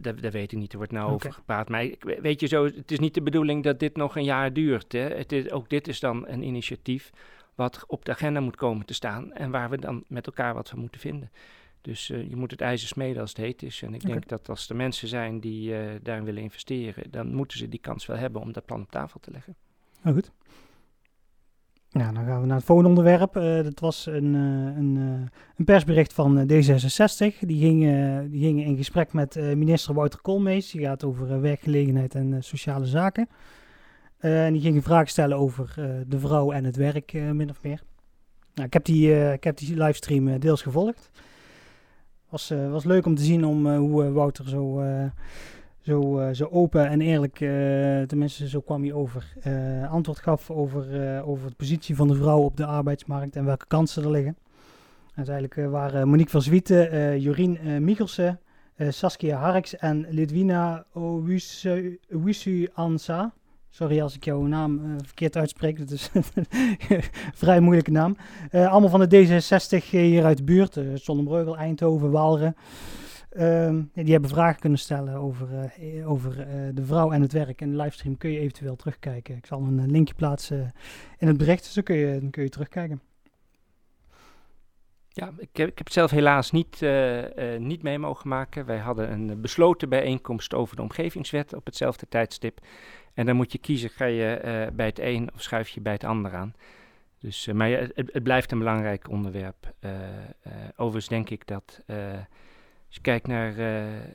[0.00, 1.16] dat weet ik niet, er wordt nou okay.
[1.16, 1.68] over gepraat.
[1.68, 4.52] Maar ik, weet je zo, het is niet de bedoeling dat dit nog een jaar
[4.52, 4.92] duurt.
[4.92, 5.00] Hè.
[5.00, 7.10] Het is, ook dit is dan een initiatief
[7.54, 9.32] wat op de agenda moet komen te staan.
[9.32, 11.30] En waar we dan met elkaar wat van moeten vinden.
[11.80, 13.82] Dus uh, je moet het ijzer smeden als het heet is.
[13.82, 14.10] En ik okay.
[14.10, 17.80] denk dat als er mensen zijn die uh, daarin willen investeren, dan moeten ze die
[17.80, 19.56] kans wel hebben om dat plan op tafel te leggen.
[20.04, 20.30] Oh, goed.
[21.92, 23.36] Ja, dan gaan we naar het volgende onderwerp.
[23.36, 27.38] Uh, dat was een, uh, een, uh, een, persbericht van D66.
[27.40, 30.70] Die gingen, die gingen in gesprek met minister Wouter Koolmees.
[30.70, 33.28] Die gaat over werkgelegenheid en sociale zaken.
[34.18, 35.74] en die gingen vragen stellen over
[36.06, 37.82] de vrouw en het werk, min of meer.
[38.54, 41.10] Nou, ik, heb die, ik heb die livestream deels gevolgd.
[42.28, 44.82] Was, was leuk om te zien om, hoe Wouter zo
[45.90, 47.50] zo, uh, zo open en eerlijk, uh,
[48.02, 50.84] tenminste zo kwam hij over, uh, antwoord gaf over,
[51.24, 54.36] over de positie van de vrouw op de arbeidsmarkt en welke kansen er liggen.
[55.14, 58.40] Uiteindelijk waren Monique van Zwieten, Jorien Michelsen,
[58.88, 60.84] Saskia Harks en Lidwina
[62.10, 63.32] Owisu Ansa.
[63.68, 66.46] Sorry als ik jouw naam verkeerd uitspreek, dat is een
[67.34, 68.16] vrij moeilijke naam.
[68.52, 72.54] allemaal van de D66 hier uit de buurt, uh, Zonnebreugel, Eindhoven, Waalre.
[73.38, 75.48] Um, die hebben vragen kunnen stellen over,
[75.80, 77.60] uh, over uh, de vrouw en het werk.
[77.60, 79.36] En de livestream kun je eventueel terugkijken.
[79.36, 80.72] Ik zal een linkje plaatsen
[81.18, 83.00] in het bericht, dus dan kun je, dan kun je terugkijken.
[85.08, 86.80] Ja, ik heb, ik heb het zelf helaas niet,
[87.58, 88.66] niet mee mogen maken.
[88.66, 92.60] Wij hadden een besloten bijeenkomst over de omgevingswet op hetzelfde tijdstip.
[93.14, 96.04] En dan moet je kiezen, ga je bij het een of schuif je bij het
[96.04, 96.54] ander aan.
[97.18, 99.74] Dus, maar het, het, blijft een belangrijk onderwerp.
[100.76, 101.82] overigens denk ik dat
[102.90, 103.52] als je kijkt naar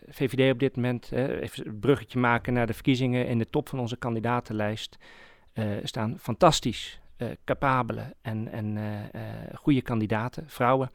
[0.07, 3.79] VVD op dit moment, even een bruggetje maken naar de verkiezingen in de top van
[3.79, 4.97] onze kandidatenlijst,
[5.83, 6.99] staan fantastisch
[7.45, 8.77] capabele en, en
[9.53, 10.91] goede kandidaten, vrouwen.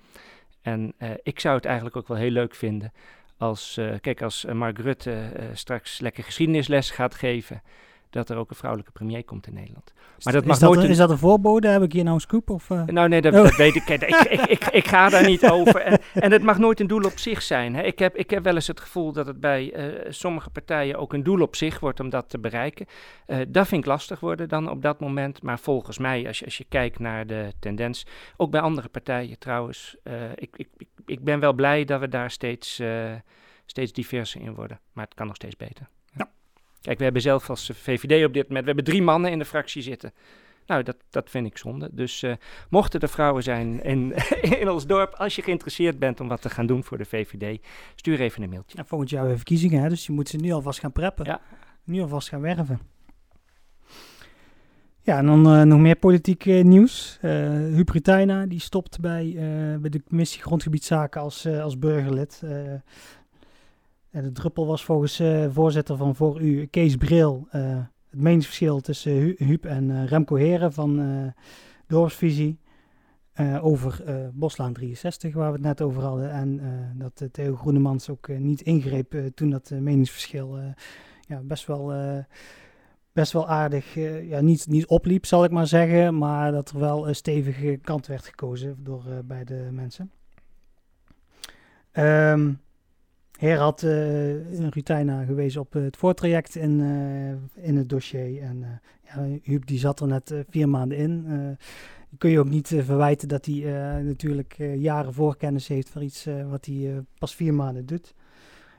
[0.63, 2.93] En ik zou het eigenlijk ook wel heel leuk vinden
[3.37, 7.63] als, kijk, als Mark Rutte straks lekker geschiedenisles gaat geven,
[8.11, 9.93] dat er ook een vrouwelijke premier komt in Nederland.
[10.23, 11.69] Maar dat is, mag dat nooit een, is dat een voorbode?
[11.69, 12.51] Heb ik hier nou een scoop?
[12.51, 13.43] Of, Nou nee, dat, oh.
[13.43, 13.89] dat weet ik.
[13.89, 15.81] ik, ik, ik, ik, ga daar niet over.
[15.81, 17.75] En, en het mag nooit een doel op zich zijn.
[17.75, 17.83] Hè.
[17.83, 19.75] Ik, heb, ik heb wel eens het gevoel dat het bij
[20.09, 22.87] sommige partijen ook een doel op zich wordt om dat te bereiken.
[23.49, 25.43] dat vind ik lastig worden dan op dat moment.
[25.43, 28.07] Maar volgens mij, als je, als je kijkt naar de tendens,
[28.37, 29.97] ook bij andere partijen trouwens,
[30.35, 30.69] ik, ik,
[31.07, 32.83] ik ben wel blij dat we daar steeds,
[33.67, 34.81] steeds diverser in worden.
[34.93, 35.89] Maar het kan nog steeds beter.
[36.81, 39.45] Kijk, we hebben zelf als VVD op dit moment, we hebben drie mannen in de
[39.45, 40.13] fractie zitten.
[40.71, 41.89] Nou, dat, dat vind ik zonde.
[41.93, 42.33] Dus uh,
[42.69, 44.15] mochten er vrouwen zijn in,
[44.61, 47.61] in ons dorp, als je geïnteresseerd bent om wat te gaan doen voor de VVD,
[47.95, 48.79] stuur even een mailtje.
[48.79, 49.89] Ja, volgend jaar weer verkiezingen, hè?
[49.89, 51.25] dus je moet ze nu alvast gaan preppen.
[51.25, 51.41] Ja.
[51.85, 52.81] Nu alvast gaan werven.
[55.03, 57.19] Ja, en dan uh, nog meer politiek uh, nieuws.
[57.23, 59.33] Uh, die stopt bij,
[59.81, 62.43] bij de commissie Grondgebiedszaken als, als burgerlid.
[64.11, 69.65] De druppel was volgens voorzitter van Voor U, Kees Bril, het meningsverschil tussen Hu Huub
[69.65, 71.33] en Remco Heren van
[71.87, 72.59] Dorpsvisie.
[73.61, 74.03] over
[74.35, 76.31] Boslaan 63, waar we het net over hadden.
[76.31, 76.61] En
[76.99, 80.59] dat Theo Groenemans ook niet ingreep toen dat meningsverschil
[81.21, 81.93] ja, best wel
[83.13, 83.95] best wel aardig,
[84.29, 88.07] ja, niet, niet opliep zal ik maar zeggen, maar dat er wel een stevige kant
[88.07, 90.11] werd gekozen door beide mensen.
[91.93, 92.61] Um,
[93.41, 96.81] Heer had uh, een Rutaina gewezen op het voortraject in,
[97.55, 101.27] in het dossier en ja, Huub die zat er net vier maanden in.
[102.19, 103.55] kun je ook niet verwijten dat hij
[104.03, 108.15] natuurlijk jaren voorkennis heeft voor iets wat hij pas vier maanden doet.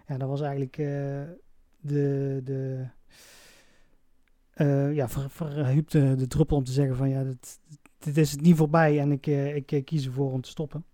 [0.07, 0.75] Ja, dat was eigenlijk
[1.79, 2.85] de, de,
[4.93, 7.59] ja, verhuupt de, de druppel om te zeggen van ja, dit,
[7.99, 9.27] dit is het niet voorbij en ik,
[9.65, 10.85] ik kies ervoor om te stoppen.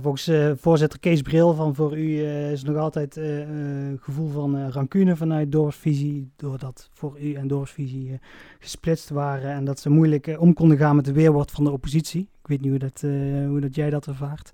[0.00, 5.52] Volgens voorzitter Kees Bril van Voor U is nog altijd een gevoel van rancune vanuit
[5.52, 8.20] Dorpsvisie, doordat Voor U en Dorpsvisie
[8.58, 12.20] gesplitst waren en dat ze moeilijk om konden gaan met de weerwoord van de oppositie.
[12.20, 13.00] Ik weet niet hoe, dat,
[13.48, 14.52] hoe dat jij dat ervaart.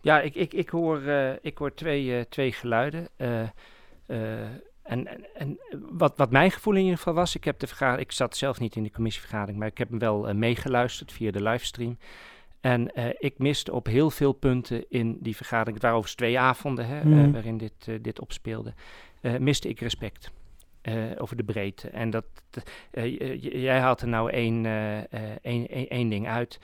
[0.00, 1.02] Ja, ik, ik, ik, hoor,
[1.40, 3.08] ik hoor twee, twee geluiden.
[3.16, 3.52] En,
[4.82, 5.58] en, en,
[5.90, 8.76] wat, wat mijn gevoel in ieder geval was, ik, heb de ik zat zelf niet
[8.76, 11.98] in de commissievergadering, maar ik heb hem wel meegeluisterd via de livestream.
[12.64, 16.38] En uh, ik miste op heel veel punten in die vergadering, het waren overigens twee
[16.38, 17.18] avonden hè, mm.
[17.18, 18.74] uh, waarin dit, dit opspeelde,
[19.38, 20.30] miste ik respect.
[21.18, 21.88] over de breedte.
[21.88, 22.24] En dat,
[23.40, 24.66] jij haalt er nou één,
[25.42, 26.58] één, één ding uit.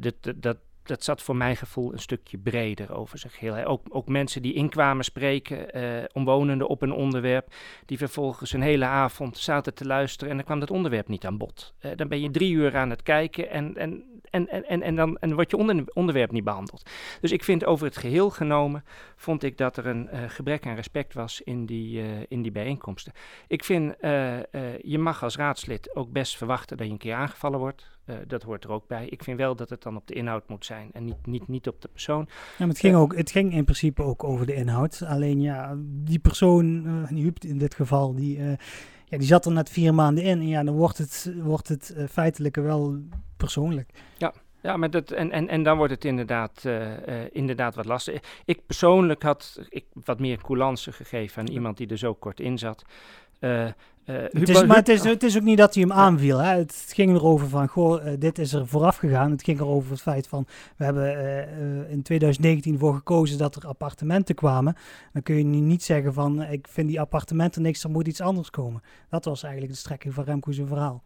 [0.00, 0.56] dat, dat,
[0.88, 3.64] dat zat voor mijn gevoel een stukje breder over zich heel.
[3.64, 7.54] Ook, ook mensen die inkwamen spreken, uh, omwonenden op een onderwerp,
[7.86, 11.38] die vervolgens een hele avond zaten te luisteren en dan kwam dat onderwerp niet aan
[11.38, 11.74] bod.
[11.80, 15.18] Uh, dan ben je drie uur aan het kijken en, en, en, en, en, dan
[15.18, 16.90] en wordt je onder, onderwerp niet behandeld.
[17.20, 18.84] Dus ik vind over het geheel genomen,
[19.16, 23.12] vond ik dat er een uh, gebrek aan respect was in die, in die bijeenkomsten.
[23.46, 23.94] Ik vind,
[24.82, 27.93] je mag als raadslid ook best verwachten dat je een keer aangevallen wordt.
[28.06, 29.06] Uh, dat hoort er ook bij.
[29.06, 31.68] Ik vind wel dat het dan op de inhoud moet zijn en niet, niet, niet
[31.68, 32.24] op de persoon.
[32.28, 35.02] Ja, maar het, ging uh, ook, het ging in principe ook over de inhoud.
[35.06, 38.38] Alleen ja, die persoon, uh, in dit geval, die,
[39.04, 40.40] ja, die zat er net vier maanden in.
[40.40, 42.96] En ja, dan wordt het, wordt het feitelijk wel
[43.36, 43.90] persoonlijk.
[44.18, 46.68] Ja, ja, maar dat, en, en, en dan wordt het inderdaad,
[47.32, 48.22] inderdaad wat lastig.
[48.44, 52.58] Ik persoonlijk had ik wat meer coulance gegeven aan iemand die er zo kort in
[52.58, 52.84] zat.
[53.40, 53.68] Uh,
[54.04, 56.38] het is, maar het is, het is ook niet dat hij hem aanviel.
[56.38, 56.56] Hè?
[56.56, 59.30] Het ging erover van, goh, uh, dit is er vooraf gegaan.
[59.30, 60.46] Het ging erover het feit van,
[60.76, 64.76] we hebben uh, in 2019 voor gekozen dat er appartementen kwamen.
[65.12, 68.50] Dan kun je niet zeggen van, ik vind die appartementen niks, er moet iets anders
[68.50, 68.82] komen.
[69.08, 71.02] Dat was eigenlijk de strekking van Remco's verhaal.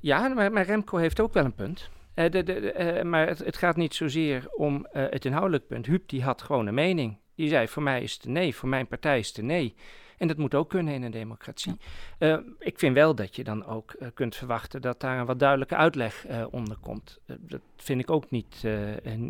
[0.00, 1.90] ja, maar, maar, Remco heeft ook wel een punt.
[2.14, 5.86] De, de, maar het, het, gaat niet zozeer om het inhoudelijk punt.
[5.86, 7.18] Huub die had gewoon een mening.
[7.34, 9.74] Die zei, voor mij is het nee, voor mijn partij is het nee.
[10.16, 11.76] En dat moet ook kunnen in een democratie.
[12.18, 15.38] Uh, ik vind wel dat je dan ook uh, kunt verwachten dat daar een wat
[15.38, 17.18] duidelijke uitleg uh, onder komt.
[17.26, 18.64] dat vind ik ook niet,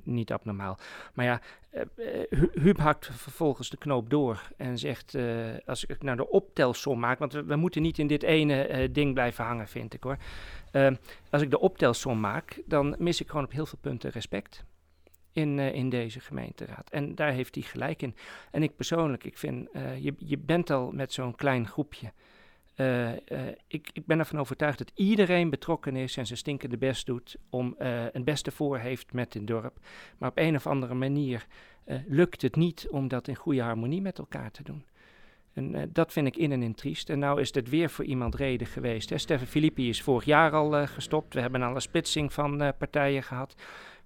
[0.05, 0.78] niet abnormaal.
[1.14, 1.41] Maar ja,
[2.53, 5.16] Huub hakt vervolgens de knoop door en zegt,
[5.66, 9.14] als ik nou de optelsom maak, want we, we moeten niet in dit ene ding
[9.14, 10.16] blijven hangen, vind ik hoor.
[11.30, 14.64] als ik de optelsom maak, dan mis ik gewoon op heel veel punten respect
[15.37, 16.91] in, uh, in deze gemeenteraad.
[16.91, 18.14] En daar heeft hij gelijk in.
[18.51, 22.12] En ik persoonlijk, ik vind, uh, je, je bent al met zo'n klein groepje
[23.66, 27.74] ik, ik ben ervan overtuigd dat iedereen betrokken is en zijn stinkende best doet om
[28.12, 29.78] een beste voor heeft met dit dorp.
[30.18, 31.47] Maar op een of andere manier
[32.07, 34.84] lukt het niet om dat in goede harmonie met elkaar te doen.
[35.53, 37.11] En dat vind ik in en in triest.
[37.11, 39.11] En nou is het weer voor iemand reden geweest.
[39.11, 39.18] Hè.
[39.18, 41.34] Stefan Filippi is vorig jaar al gestopt.
[41.34, 43.55] We hebben al een splitsing van partijen gehad.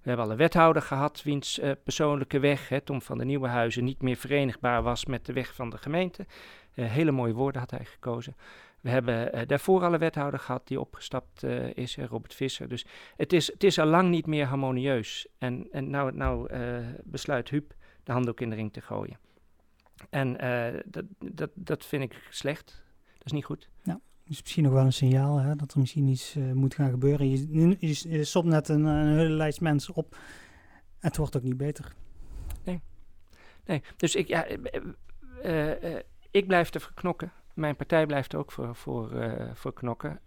[0.01, 3.83] We hebben al een wethouder gehad, wiens persoonlijke weg, hè, Tom van de Nieuwe Huizen,
[3.83, 6.25] niet meer verenigbaar was met de weg van de gemeente.
[6.71, 8.35] hele mooie woorden had hij gekozen.
[8.81, 11.43] We hebben daarvoor al een wethouder gehad die opgestapt
[11.73, 12.67] is, Robert Visser.
[12.67, 12.85] Dus
[13.15, 15.27] het is, het is al lang niet meer harmonieus.
[15.37, 16.49] En, en nou, nou
[17.03, 17.73] besluit Huub
[18.03, 19.17] de handdoek in de ring te gooien.
[20.09, 20.31] En
[20.85, 22.83] dat, dat, dat vind ik slecht.
[23.17, 23.69] Dat is niet goed.
[23.83, 26.89] Ja, is misschien nog wel een signaal hè, dat er misschien iets uh, moet gaan
[26.89, 27.29] gebeuren.
[27.29, 27.47] Je,
[27.79, 28.85] je, je net een,
[29.17, 30.17] hele lijst mensen op.
[30.99, 31.93] Het wordt ook niet beter.
[32.63, 32.81] Nee.
[33.65, 34.47] Nee, dus ik, ja,
[35.43, 35.95] uh,
[36.31, 37.31] ik blijf ervoor knokken.
[37.53, 39.09] Mijn partij blijft ook voor, voor,
[39.53, 40.19] voor knokken.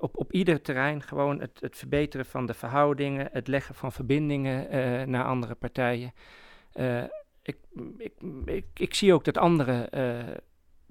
[0.00, 5.10] op, op ieder terrein gewoon het, het verbeteren van de verhoudingen, het leggen van verbindingen
[5.10, 6.12] naar andere partijen
[7.46, 7.56] ik,
[7.98, 8.12] ik,
[8.44, 9.88] ik, ik, zie ook dat anderen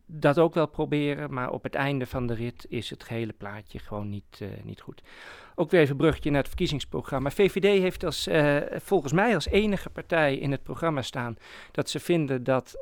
[0.06, 3.80] dat ook wel proberen, maar op het einde van de rit is het gehele plaatje
[3.80, 5.01] gewoon niet, uh, niet goed.
[5.56, 7.32] Ook weer even een brugje naar het verkiezingsprogramma.
[7.32, 11.38] VVD heeft als, uh, volgens mij als enige partij in het programma staan
[11.72, 12.82] dat ze vinden dat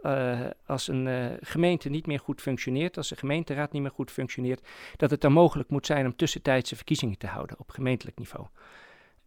[0.65, 4.67] als een gemeente niet meer goed functioneert, als de gemeenteraad niet meer goed functioneert,
[4.97, 8.47] dat het dan mogelijk moet zijn om tussentijdse verkiezingen te houden op gemeentelijk niveau.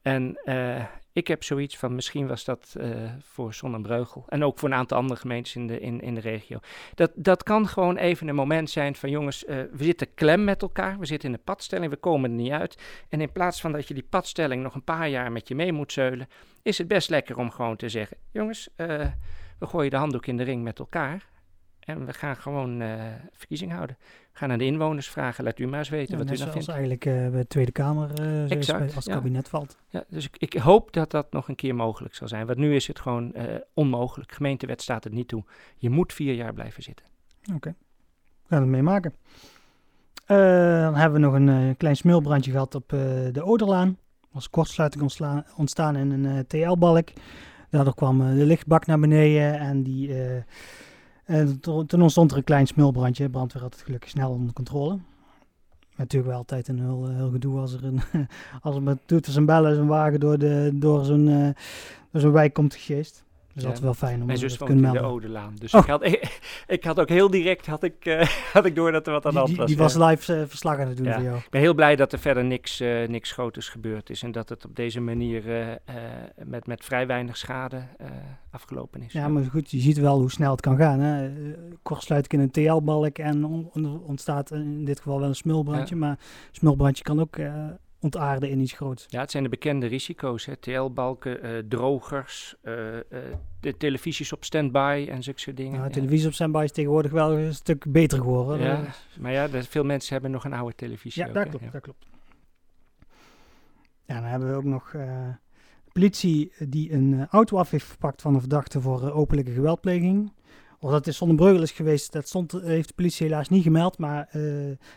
[0.06, 4.68] En uh, ik heb zoiets van, misschien was dat uh, voor Zonnebreugel en ook voor
[4.68, 6.58] een aantal andere gemeentes in de, in, in de regio.
[6.94, 10.62] Dat, dat kan gewoon even een moment zijn van, jongens, uh, we zitten klem met
[10.62, 12.82] elkaar, we zitten in een padstelling, we komen er niet uit.
[13.08, 15.72] En in plaats van dat je die padstelling nog een paar jaar met je mee
[15.72, 16.28] moet zeulen,
[16.62, 18.68] is het best lekker om gewoon te zeggen, jongens,
[19.58, 21.26] we gooien de handdoek in de ring met elkaar.
[21.86, 23.96] En we gaan gewoon uh, verkiezing houden.
[24.00, 26.68] We gaan aan de inwoners vragen, laat u maar eens weten wat u dan vindt.
[26.68, 29.76] eigenlijk uh, bij de Tweede Kamer uh, exact, als het kabinet valt.
[29.88, 32.46] Ja, dus ik, ik, hoop dat dat nog een keer mogelijk zal zijn.
[32.46, 33.34] Want nu is het gewoon
[33.74, 34.32] onmogelijk.
[34.32, 35.44] Gemeentewet staat het niet toe.
[35.76, 37.06] Je moet vier jaar blijven zitten.
[37.42, 37.74] Oké, okay.
[38.42, 39.14] we gaan het meemaken.
[40.26, 43.88] dan hebben we nog een klein smulbrandje gehad op de Oderlaan.
[44.20, 45.02] Er was kortsluiting
[45.56, 47.08] ontstaan in een TL-balk.
[47.70, 50.10] Daardoor kwam de lichtbak naar beneden en die
[51.26, 53.28] en toen ontstond er een klein smulbrandje.
[53.28, 54.98] Brandweer had het gelukkig snel onder controle.
[55.96, 58.00] Natuurlijk wel altijd een heel, heel gedoe als er, een,
[58.62, 61.54] als er met toeters en bellen zo'n wagen door, de, door zo'n
[62.16, 63.24] door zo'n wijk komt gegeest.
[63.56, 65.02] Dus dat is wel fijn om te kunnen melden.
[65.02, 65.54] de Odelaan.
[65.58, 65.80] Dus oh.
[65.80, 66.04] ik, had,
[66.76, 69.32] ik, had ook heel direct had ik, uh, had ik door dat er wat aan
[69.32, 69.66] de hand was.
[69.66, 71.14] Die, was live uh, verslag aan het doen ja.
[71.14, 71.36] voor jou.
[71.36, 74.22] Ik ben heel blij dat er verder niks, uh, niks groters gebeurd is.
[74.22, 75.44] En dat het op deze manier
[76.44, 77.82] met, met vrij weinig schade
[78.50, 79.12] afgelopen is.
[79.12, 81.00] Ja, maar goed, je ziet wel hoe snel het kan gaan.
[81.00, 81.30] Hè?
[81.82, 85.94] Kortsluit ik in een TL-balk en on, ontstaat in dit geval wel een smulbrandje.
[85.94, 86.00] Ja.
[86.00, 86.18] Maar
[86.50, 87.36] smulbrandje kan ook
[88.06, 89.06] ontaarden in iets groots.
[89.08, 90.48] Ja, het zijn de bekende risico's.
[90.60, 93.00] TL-balken, uh, drogers, uh, uh,
[93.60, 95.80] de televisies op standby en zulke soort dingen.
[95.80, 98.66] Ja, televisie op standby is tegenwoordig wel een stuk beter geworden.
[98.66, 98.84] Ja,
[99.20, 101.22] maar ja, veel mensen hebben nog een oude televisie.
[101.22, 101.70] Ja, ook, dat klopt, ja.
[101.70, 102.06] dat klopt.
[104.04, 104.94] Ja, dan hebben we ook nog
[105.92, 110.32] politie die een auto af heeft verpakt van een verdachte voor openlijke geweldpleging.
[110.80, 113.98] Of dat is Zonnebreugel is geweest, dat stond, heeft de politie helaas niet gemeld.
[113.98, 114.32] Maar uh,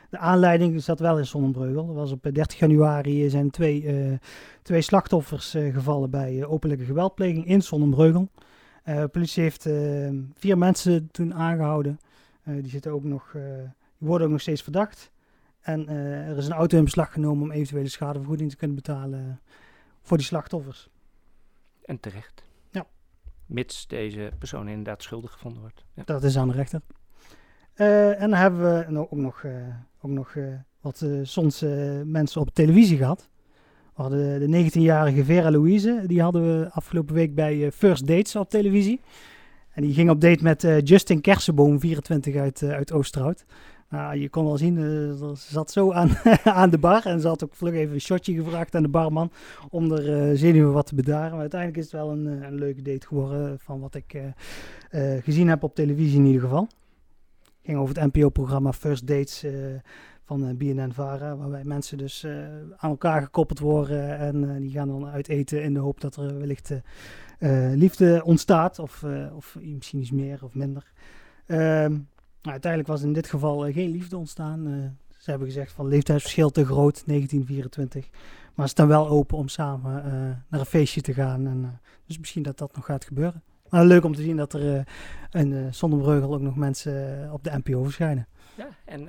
[0.09, 1.87] de aanleiding zat wel in Zonnebreugel.
[1.87, 4.19] Er was op 30 januari zijn twee,
[4.61, 8.29] twee slachtoffers gevallen bij openlijke geweldpleging in Zonnebreugel.
[8.83, 9.69] de politie heeft
[10.33, 11.99] vier mensen toen aangehouden.
[12.43, 13.31] die, zitten ook nog,
[13.97, 15.11] die worden ook nog steeds verdacht.
[15.61, 19.41] En er is een auto in beslag genomen om eventuele schadevergoeding te kunnen betalen
[20.01, 20.89] voor die slachtoffers.
[21.85, 22.48] En terecht
[23.49, 25.85] mits deze persoon inderdaad schuldig gevonden wordt.
[26.05, 26.81] Dat is aan de rechter.
[27.75, 29.51] Uh, en dan hebben we ook nog, uh,
[30.01, 31.65] ook nog uh, wat soms
[32.03, 33.29] mensen op televisie gehad.
[33.95, 38.49] We hadden de 19-jarige Vera Louise, die hadden we afgelopen week bij First Dates op
[38.49, 39.01] televisie.
[39.69, 43.45] En die ging op date met Justin Kersenboom, 24 uit, uit Oosterhout.
[43.89, 46.09] Nou, je kon wel zien, uh, ze zat zo aan,
[46.43, 49.31] aan de bar en ze had ook vlug even een shotje gevraagd aan de barman
[49.69, 51.31] om er uh, zenuwen wat te bedaren.
[51.31, 54.21] Maar uiteindelijk is het wel een, eh, een leuke date geworden van wat ik
[55.23, 56.67] gezien heb op televisie in ieder geval.
[57.63, 59.45] Ging over het NPO-programma First Dates
[60.25, 62.25] van BNN-Vara, waarbij mensen dus
[62.77, 66.37] aan elkaar gekoppeld worden en die gaan dan uit eten in de hoop dat er
[66.37, 66.71] wellicht
[67.73, 70.91] liefde ontstaat of, of misschien iets meer of minder.
[71.45, 71.95] Ehm,
[72.41, 74.67] nou, uiteindelijk was in dit geval uh, geen liefde ontstaan.
[74.67, 74.73] Uh,
[75.17, 78.09] ze hebben gezegd van leeftijdsverschil te groot, 1924.
[78.53, 80.11] Maar ze staan wel open om samen uh,
[80.49, 81.47] naar een feestje te gaan.
[81.47, 83.43] En, dus misschien dat dat nog gaat gebeuren.
[83.69, 84.87] Maar leuk om te zien dat er
[85.31, 88.27] een uh, zonder Breugel ook nog mensen op de NPO verschijnen.
[88.55, 89.07] Ja, en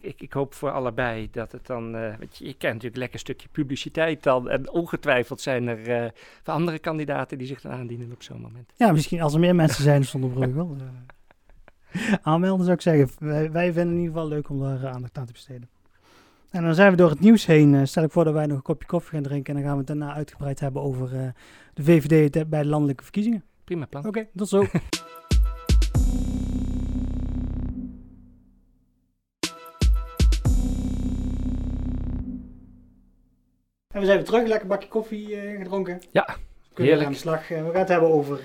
[0.00, 1.92] ik, ik, hoop voor allebei dat het dan.
[1.92, 4.48] want je, je kent natuurlijk lekker stukje publiciteit dan.
[4.48, 6.10] En ongetwijfeld zijn er uh,
[6.44, 8.72] andere kandidaten die zich dan aandienen op zo'n moment.
[8.76, 10.76] Ja, misschien als er meer mensen zijn zonder Breugel.
[12.22, 13.10] aanmelden zou ik zeggen.
[13.18, 15.68] Wij, wij, vinden het in ieder geval leuk om daar aandacht aan te besteden.
[16.50, 17.72] En dan zijn we door het nieuws heen.
[17.72, 19.54] Uh, stel ik voor dat wij nog een kopje koffie gaan drinken.
[19.54, 21.28] En dan gaan we het daarna uitgebreid hebben over uh,
[21.74, 23.44] de VVD bij de landelijke verkiezingen.
[23.64, 24.06] Prima plan.
[24.06, 24.64] Oké, tot zo.
[33.86, 36.00] En we zijn weer terug, lekker bakje koffie uh, gedronken.
[36.10, 36.36] Ja,
[36.74, 37.06] heerlijk.
[37.06, 37.48] aan de slag.
[37.48, 38.40] we gaan het hebben over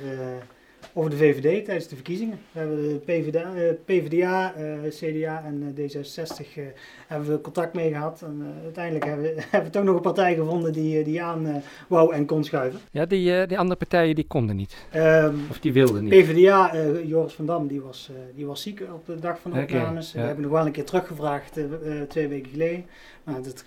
[0.94, 2.39] over de VVD tijdens de verkiezingen.
[2.52, 6.64] We hebben de PvdA, uh, PvdA uh, CDA en uh, D66 uh,
[7.08, 8.22] hebben we contact mee gehad.
[8.22, 12.14] En uiteindelijk hebben we, hebben we toch nog een partij gevonden die, die aan wou
[12.14, 12.80] en kon schuiven.
[12.92, 14.76] Ja, die, die andere partijen die konden niet.
[14.96, 16.14] Um, of die wilden niet.
[16.14, 16.76] PvdA,
[17.06, 20.10] Joris van Dam, die was, die was ziek op de dag van de opnames.
[20.10, 20.22] Okay, ja.
[20.22, 21.60] We hebben nog wel een keer teruggevraagd
[22.08, 22.86] twee weken geleden.
[23.24, 23.66] Maar dat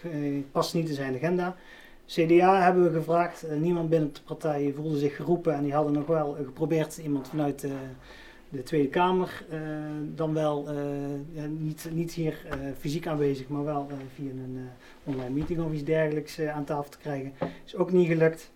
[0.52, 1.56] past niet in zijn agenda.
[2.06, 3.44] CDA hebben we gevraagd.
[3.44, 7.28] Uh, niemand binnen de partij voelde zich geroepen en die hadden nog wel geprobeerd iemand
[7.28, 7.76] vanuit de,
[8.48, 9.44] de Tweede Kamer,
[10.14, 10.68] dan wel
[11.58, 12.46] niet, niet hier
[12.78, 14.68] fysiek aanwezig, maar wel via een
[15.04, 17.32] online meeting of iets dergelijks aan tafel te krijgen.
[17.64, 18.50] Is ook niet gelukt.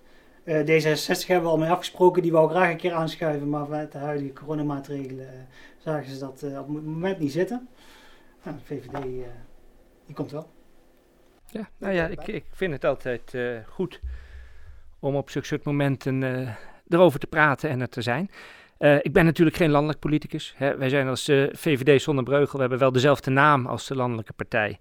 [0.45, 3.99] D66 hebben we al mee afgesproken, die wou graag een keer aanschuiven, maar met de
[3.99, 5.29] huidige coronamaatregelen
[5.79, 7.69] zagen ze dat op het moment niet zitten.
[8.43, 9.03] Nou, de VVD
[10.07, 10.47] die komt wel.
[11.51, 14.01] Ja, nou ja, ik, ik vind het altijd uh, goed
[14.99, 16.49] om op zulke soort momenten uh,
[16.89, 18.31] erover te praten en er te zijn.
[18.79, 20.55] Uh, ik ben natuurlijk geen landelijk politicus.
[20.57, 20.77] Hè.
[20.77, 22.55] Wij zijn als VVD zonder breugel.
[22.55, 24.79] We hebben wel dezelfde naam als de landelijke partij.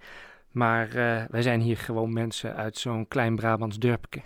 [0.51, 0.89] Maar
[1.29, 4.21] wij zijn hier gewoon mensen uit zo'n klein Brabants dorpje.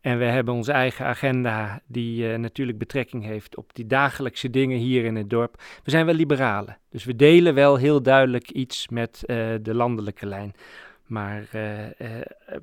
[0.00, 5.04] En we hebben onze eigen agenda, die natuurlijk betrekking heeft op die dagelijkse dingen hier
[5.04, 5.62] in het dorp.
[5.84, 9.22] We zijn wel liberalen, dus we delen wel heel duidelijk iets met
[9.62, 10.54] de landelijke lijn.
[11.06, 11.88] Maar uh, uh,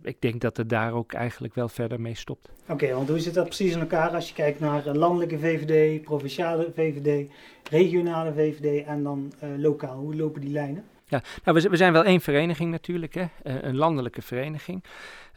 [0.02, 2.50] ik denk dat het daar ook eigenlijk wel verder mee stopt.
[2.68, 6.72] Oké, want hoe zit dat precies in elkaar als je kijkt naar landelijke VVD, provinciale
[6.76, 7.30] VVD,
[7.70, 9.98] regionale VVD en dan uh, lokaal?
[9.98, 10.84] Hoe lopen die lijnen?
[11.06, 13.26] Ja, nou, we, we zijn wel één vereniging natuurlijk, hè?
[13.44, 14.84] een landelijke vereniging.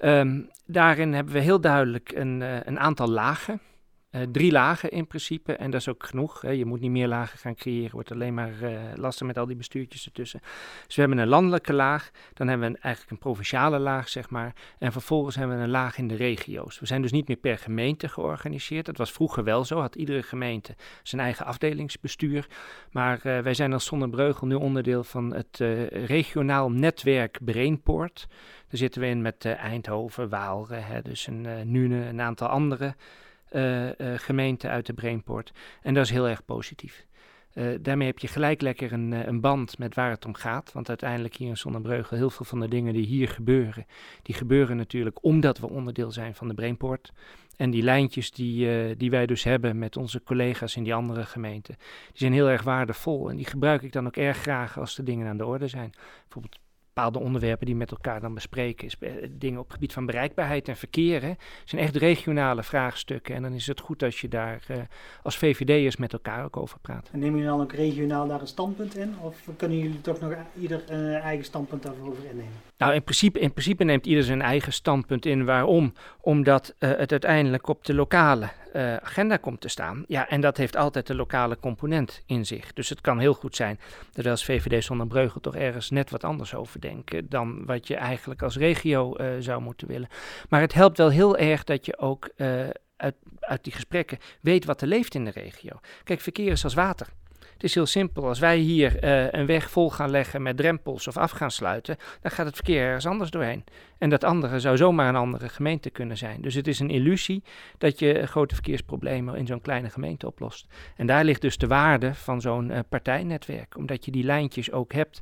[0.00, 3.60] Um, daarin hebben we heel duidelijk een, een aantal lagen.
[4.14, 6.40] Uh, drie lagen in principe en dat is ook genoeg.
[6.40, 6.50] Hè.
[6.50, 9.56] Je moet niet meer lagen gaan creëren, wordt alleen maar uh, lastig met al die
[9.56, 10.40] bestuurtjes ertussen.
[10.86, 14.30] Dus we hebben een landelijke laag, dan hebben we een, eigenlijk een provinciale laag, zeg
[14.30, 14.54] maar.
[14.78, 16.80] En vervolgens hebben we een laag in de regio's.
[16.80, 18.86] We zijn dus niet meer per gemeente georganiseerd.
[18.86, 22.46] Dat was vroeger wel zo, had iedere gemeente zijn eigen afdelingsbestuur.
[22.90, 28.26] Maar uh, wij zijn als Zonnebreugel nu onderdeel van het regionaal netwerk Brainport.
[28.68, 32.94] Daar zitten we in met Eindhoven, Waalre, hè, dus een Nune, een aantal andere
[34.16, 35.52] gemeente uit de Brainport.
[35.82, 37.06] En dat is heel erg positief.
[37.54, 40.72] Uh, daarmee heb je gelijk lekker een, een, band met waar het om gaat.
[40.72, 43.86] Want uiteindelijk hier in Zonnebreugel, heel veel van de dingen die hier gebeuren,
[44.22, 47.12] die gebeuren natuurlijk omdat we onderdeel zijn van de Brainport.
[47.56, 51.74] En die lijntjes die, die wij dus hebben met onze collega's in die andere gemeenten,
[51.76, 53.30] die zijn heel erg waardevol.
[53.30, 55.92] En die gebruik ik dan ook erg graag als de dingen aan de orde zijn.
[56.22, 56.58] Bijvoorbeeld
[56.94, 58.86] bepaalde onderwerpen die met elkaar dan bespreken.
[58.86, 61.36] Is, eh, dingen op het gebied van bereikbaarheid en verkeer.
[61.64, 63.34] Zijn echt regionale vraagstukken.
[63.34, 64.76] En dan is het goed als je daar uh,
[65.22, 67.08] als VVD'ers met elkaar ook over praat.
[67.12, 69.14] En nemen jullie dan ook regionaal daar een standpunt in?
[69.20, 72.52] Of kunnen jullie toch nog ieder uh, eigen standpunt daarover innemen?
[72.78, 75.44] Nou, in principe, in principe neemt ieder zijn eigen standpunt in.
[75.44, 75.92] Waarom?
[76.20, 80.04] Omdat uh, het uiteindelijk op de lokale uh, agenda komt te staan.
[80.06, 82.72] Ja, en dat heeft altijd de lokale component in zich.
[82.72, 83.80] Dus het kan heel goed zijn
[84.12, 87.88] dat we als VVD zonder Breugel toch ergens net wat anders over denken dan wat
[87.88, 90.08] je eigenlijk als regio uh, zou moeten willen.
[90.48, 92.30] Maar het helpt wel heel erg dat je ook
[92.96, 95.80] uit, uit die gesprekken weet wat er leeft in de regio.
[96.04, 97.06] Kijk, verkeer is als water.
[97.54, 98.28] Het is heel simpel.
[98.28, 101.96] Als wij hier uh, een weg vol gaan leggen met drempels of af gaan sluiten,
[102.20, 103.64] dan gaat het verkeer ergens anders doorheen.
[103.98, 106.40] En dat andere zou zomaar een andere gemeente kunnen zijn.
[106.40, 107.42] Dus het is een illusie
[107.78, 110.66] dat je grote verkeersproblemen in zo'n kleine gemeente oplost.
[110.96, 114.92] En daar ligt dus de waarde van zo'n uh, partijnetwerk, omdat je die lijntjes ook
[114.92, 115.20] hebt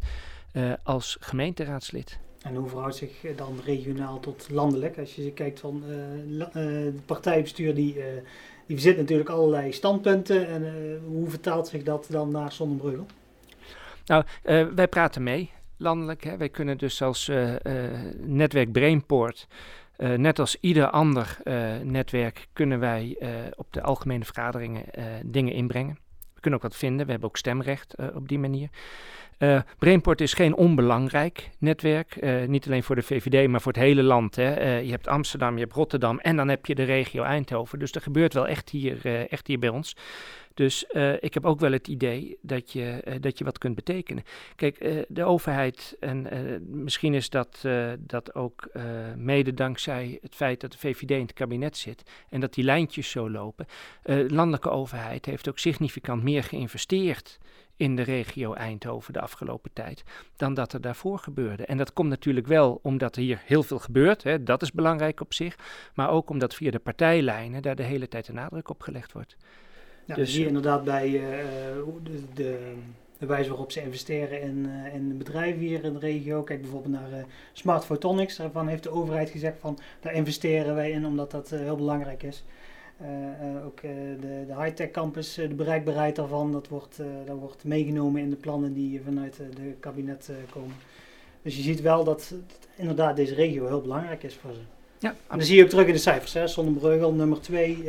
[0.52, 2.18] uh, als gemeenteraadslid.
[2.42, 4.98] En hoe verhoudt zich dan regionaal tot landelijk?
[4.98, 5.82] Als je kijkt van
[6.52, 7.96] het partijbestuur die
[8.66, 10.48] die verzet natuurlijk allerlei standpunten.
[10.48, 10.70] En uh,
[11.06, 13.06] hoe vertaalt zich dat dan naar Zonnebreugel?
[14.06, 16.24] Nou, uh, wij praten mee landelijk.
[16.24, 16.36] Hè.
[16.36, 17.54] Wij kunnen dus als uh,
[18.20, 19.46] netwerk Brainport,
[20.16, 21.38] net als ieder ander
[21.82, 23.16] netwerk, kunnen wij
[23.54, 24.84] op de algemene vergaderingen
[25.24, 25.98] dingen inbrengen.
[26.34, 27.06] We kunnen ook wat vinden.
[27.06, 28.68] We hebben ook stemrecht op die manier.
[29.42, 33.80] Uh, Brainport is geen onbelangrijk netwerk, uh, niet alleen voor de VVD, maar voor het
[33.80, 34.36] hele land.
[34.36, 34.60] Hè.
[34.60, 37.78] Uh, je hebt Amsterdam, je hebt Rotterdam en dan heb je de regio Eindhoven.
[37.78, 39.96] Dus er gebeurt wel echt hier, echt hier bij ons.
[40.54, 40.84] Dus
[41.20, 44.22] ik heb ook wel het idee dat je, dat je wat kunt betekenen.
[44.56, 46.28] Kijk, de overheid, en
[46.70, 47.66] misschien is dat,
[47.98, 48.68] dat ook
[49.16, 53.10] mede dankzij het feit dat de VVD in het kabinet zit en dat die lijntjes
[53.10, 53.66] zo lopen.
[54.02, 57.38] de landelijke overheid heeft ook significant meer geïnvesteerd
[57.82, 60.02] in de regio Eindhoven de afgelopen tijd
[60.36, 61.66] dan dat er daarvoor gebeurde.
[61.66, 65.20] En dat komt natuurlijk wel omdat er hier heel veel gebeurt, hè, dat is belangrijk
[65.20, 65.58] op zich,
[65.94, 69.36] maar ook omdat via de partijlijnen daar de hele tijd de nadruk op gelegd wordt.
[70.04, 71.20] Ja, dus hier inderdaad bij uh,
[72.02, 72.74] de, de,
[73.18, 76.42] de, wijze waarop ze investeren in, uh, in bedrijven hier in de regio.
[76.42, 80.90] Kijk bijvoorbeeld naar uh, Smart Photonics, daarvan heeft de overheid gezegd van daar investeren wij
[80.90, 82.44] in omdat dat heel belangrijk is.
[83.80, 86.96] Eh, eh, ook eh, de, de high-tech campus, de bereikbaarheid daarvan, dat wordt,
[87.26, 90.76] dat wordt meegenomen in de plannen die vanuit de kabinet komen.
[91.42, 92.34] Dus je ziet wel dat
[92.76, 94.60] inderdaad deze regio heel belangrijk is voor ze.
[94.98, 96.32] Ja, en dat zie je ook terug in de cijfers.
[96.32, 96.46] Hè.
[96.46, 97.84] Zonnebreugel, nummer 2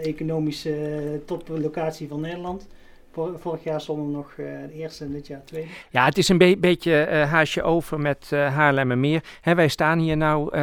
[0.00, 2.66] economische toplocatie van Nederland
[3.12, 5.68] vorig jaar stonden nog uh, de eerste en dit jaar tweede.
[5.90, 9.24] Ja, het is een beetje uh, haasje over met uh, Haarlemmermeer.
[9.40, 10.56] Hè, wij staan hier nou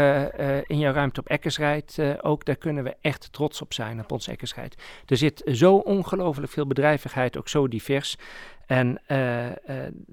[0.68, 2.46] in jouw ruimte op Eckersrijd ook.
[2.46, 4.76] Daar kunnen we echt trots op zijn, op ons Eckersrijd.
[5.06, 8.18] Er zit zo ongelooflijk veel bedrijvigheid, ook zo divers.
[8.66, 9.52] En uh, uh,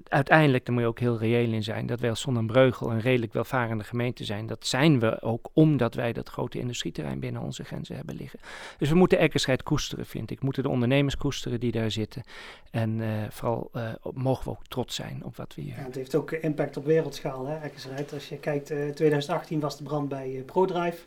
[0.07, 3.33] uiteindelijk, daar moet je ook heel reëel in zijn, dat wij als Zonnebreugel een redelijk
[3.33, 4.47] welvarende gemeente zijn.
[4.47, 8.39] Dat zijn we ook omdat wij dat grote industrieterrein binnen onze grenzen hebben liggen.
[8.77, 10.39] Dus we moeten Eckerscheid koesteren, vind ik.
[10.39, 12.23] We moeten de ondernemers koesteren die daar zitten.
[12.71, 13.71] En uh, vooral
[14.13, 15.75] mogen we ook trots zijn op wat we hier...
[15.77, 18.13] Ja, het heeft ook impact op wereldschaal, hè, Eckerscheid.
[18.13, 21.03] Als je kijkt, 2018 was de brand bij ProDrive.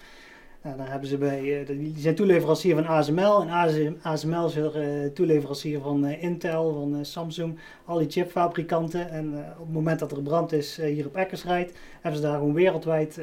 [0.67, 3.43] Nou, dan hebben ze bij, uh, die zijn toeleverancier van ASML.
[3.43, 9.11] En ASML is weer uh, toeleverancier van uh, Intel, van Samsung, al die chipfabrikanten.
[9.11, 12.55] En op het moment dat er brand is hier op Eckersrijd, hebben ze daar gewoon
[12.55, 13.21] wereldwijd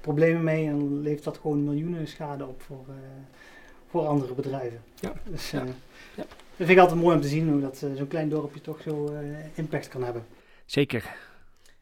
[0.00, 0.66] problemen mee.
[0.66, 2.84] En levert dat gewoon miljoenen schade op voor,
[3.90, 4.80] voor andere bedrijven.
[4.94, 5.12] Ja.
[5.24, 5.64] Dus, ja.
[6.16, 6.24] ja.
[6.56, 9.12] Dat vind ik altijd mooi om te zien hoe dat zo'n klein dorpje toch zo
[9.54, 10.24] impact kan hebben.
[10.64, 11.16] Zeker.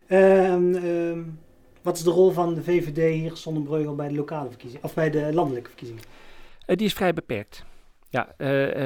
[0.08, 1.38] Um,
[1.88, 4.94] wat is de rol van de VVD hier zonder Breugel bij de lokale verkiezingen, of
[4.94, 6.02] bij de landelijke verkiezingen?
[6.66, 7.64] Uh, die is vrij beperkt.
[8.10, 8.36] Ja, uh,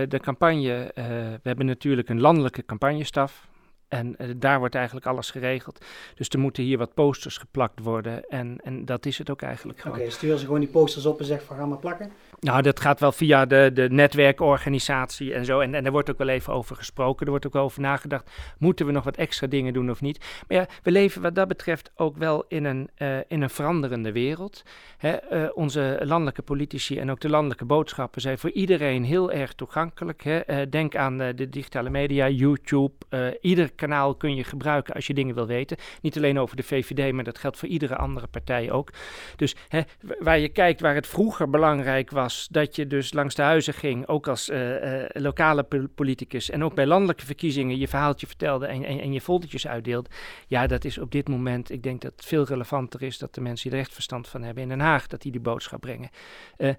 [0.08, 3.48] de campagne, we hebben natuurlijk een landelijke campagnestaf.
[3.92, 5.84] En daar wordt eigenlijk alles geregeld.
[6.14, 8.28] Dus er moeten hier wat posters geplakt worden.
[8.28, 9.98] En, en dat is het ook eigenlijk gewoon.
[9.98, 12.12] Oké, sturen ze gewoon die posters op en zeggen van ga maar plakken?
[12.40, 15.60] Nou, dat gaat wel via de, de netwerkorganisatie en zo.
[15.60, 17.24] En, en daar wordt ook wel even over gesproken.
[17.24, 18.30] Er wordt ook wel over nagedacht.
[18.58, 20.24] Moeten we nog wat extra dingen doen of niet?
[20.48, 24.12] Maar ja, we leven wat dat betreft ook wel in een, uh, in een veranderende
[24.12, 24.62] wereld.
[24.96, 29.52] Hè, uh, onze landelijke politici en ook de landelijke boodschappen zijn voor iedereen heel erg
[29.52, 30.22] toegankelijk.
[30.22, 30.68] Hè.
[30.68, 32.92] Denk aan de digitale media, YouTube.
[33.40, 35.76] ieder kanaal kun je gebruiken als je dingen wil weten.
[36.00, 38.90] Niet alleen over de VVD, maar dat geldt voor iedere andere partij ook.
[39.36, 39.80] Dus hè,
[40.18, 44.06] waar je kijkt waar het vroeger belangrijk was dat je dus langs de huizen ging,
[44.06, 48.84] ook als uh, uh, lokale politicus en ook bij landelijke verkiezingen je verhaaltje vertelde en,
[48.84, 50.08] en, je foldertjes uitdeelde.
[50.46, 53.40] Ja, dat is op dit moment, ik denk dat het veel relevanter is dat de
[53.40, 56.10] mensen die er echt verstand van hebben in Den Haag, dat die die boodschap brengen.
[56.58, 56.70] Uh,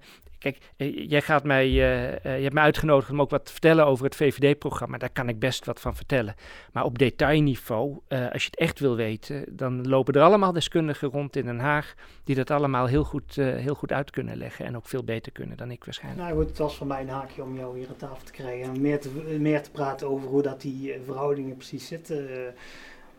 [0.44, 3.52] Kijk, eh, jij gaat mij, uh, uh, je hebt me uitgenodigd om ook wat te
[3.52, 4.98] vertellen over het VVD-programma.
[4.98, 6.34] Daar kan ik best wat van vertellen.
[6.72, 11.36] Maar op detailniveau, als je het echt wil weten, dan lopen er allemaal deskundigen rond
[11.36, 11.94] in Den Haag.
[12.24, 14.64] die dat allemaal heel goed, heel goed uit kunnen leggen.
[14.64, 16.28] En ook veel beter kunnen dan ik waarschijnlijk.
[16.28, 18.74] Nou het was voor mij een haakje om jou hier aan tafel te krijgen.
[18.74, 22.28] En meer te, meer te praten over hoe dat die verhoudingen precies zitten.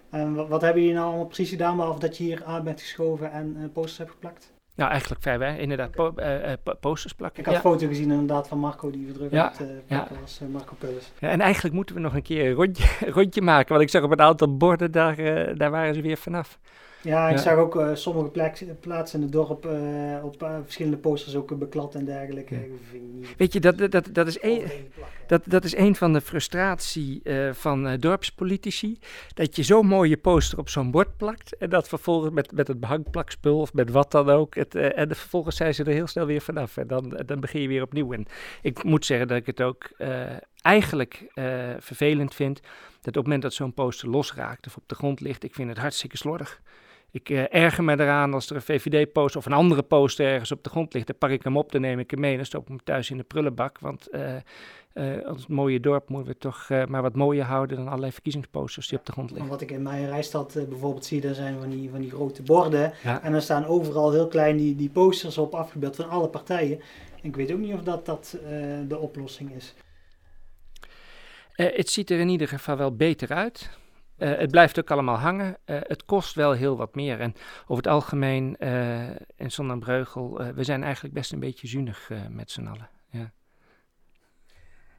[0.10, 2.82] En wat, wat hebben jullie nou allemaal precies gedaan, behalve dat je hier aan bent
[2.82, 4.55] geschoven en posters hebt geplakt?
[4.76, 5.62] Nou, eigenlijk vrij weinig.
[5.62, 7.40] Inderdaad, po uh, posters plakken.
[7.40, 10.08] Ik had een foto gezien inderdaad van Marco die verdrukt ja, met, uh, ja.
[10.22, 11.12] was Marco Pullis.
[11.20, 13.70] Ja, en eigenlijk moeten we nog een keer een rondje, rondje maken.
[13.70, 15.16] Want ik zag op een aantal borden, daar,
[15.58, 16.60] daar waren ze weer vanaf.
[17.06, 18.30] Ja, ik zag ook uh, sommige
[18.80, 22.68] plaatsen in het dorp uh, op uh, verschillende posters ook beklad en dergelijke.
[23.38, 24.64] Weet je, dat, dat, dat, is een,
[25.28, 29.00] dat, dat is een van de frustratie van dorpspolitici.
[29.34, 32.80] Dat je zo'n mooie poster op zo'n bord plakt en dat vervolgens met, met het
[32.80, 34.56] behangplakspul of met wat dan ook.
[34.56, 37.68] Het, en vervolgens zijn ze er heel snel weer vanaf en dan, dan begin je
[37.68, 38.14] weer opnieuw.
[38.14, 38.26] En
[38.62, 39.90] ik moet zeggen dat ik het ook
[40.62, 41.26] eigenlijk
[41.80, 42.62] vervelend vind
[43.06, 45.70] dat op het moment dat zo'n poster losraakt of op de grond ligt, ik vind
[45.70, 46.62] het hartstikke slordig.
[47.16, 50.64] Ik uh, erger me eraan als er een VVD-poster of een andere poster ergens op
[50.64, 51.08] de grond ligt.
[51.08, 53.10] Dan pak ik hem op, dan neem ik hem mee en stop ik hem thuis
[53.10, 53.80] in de prullenbak.
[53.80, 54.36] Want uh,
[54.94, 58.98] uh, ons mooie dorp moeten we toch maar wat mooier houden dan allerlei verkiezingsposters die
[59.00, 59.50] op de grond liggen.
[59.50, 62.94] Wat ik in mijn rijstad bijvoorbeeld zie, daar zijn van die, van die grote borden.
[63.22, 66.80] En er staan overal heel klein die, die posters op afgebeeld van alle partijen.
[67.22, 68.38] En ik weet ook niet of dat, dat
[68.88, 69.74] de oplossing is.
[71.54, 73.70] het ziet er in ieder geval wel beter uit.
[74.18, 75.58] Het blijft ook allemaal hangen.
[75.66, 77.20] het kost wel heel wat meer.
[77.20, 78.56] En over het algemeen,
[79.36, 82.90] in Zonnebreugel, we zijn eigenlijk best een beetje zuinig met z'n allen.
[83.10, 83.32] Ja.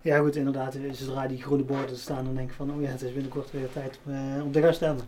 [0.03, 0.79] Ja, goed, inderdaad.
[0.91, 3.73] Zodra die groene borden staan, dan denk ik van, oh ja, het is binnenkort weer
[3.73, 3.99] tijd
[4.43, 5.05] om, te gaan stemmen.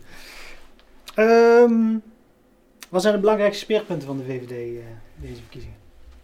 [1.15, 2.01] Um,
[2.89, 4.83] wat zijn de belangrijkste speerpunten van de VVD uh,
[5.15, 5.77] deze verkiezingen?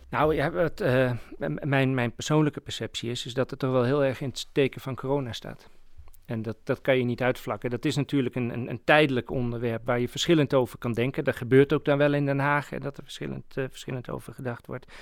[0.09, 1.11] Nou, ja, wat, uh,
[1.63, 4.81] mijn, mijn persoonlijke perceptie is, is dat het toch wel heel erg in het teken
[4.81, 5.69] van corona staat.
[6.25, 7.69] En dat, dat kan je niet uitvlakken.
[7.69, 11.23] Dat is natuurlijk een, een, een, tijdelijk onderwerp waar je verschillend over kan denken.
[11.23, 14.33] Dat gebeurt ook dan wel in Den Haag, en dat er verschillend, uh, verschillend over
[14.33, 14.93] gedacht wordt.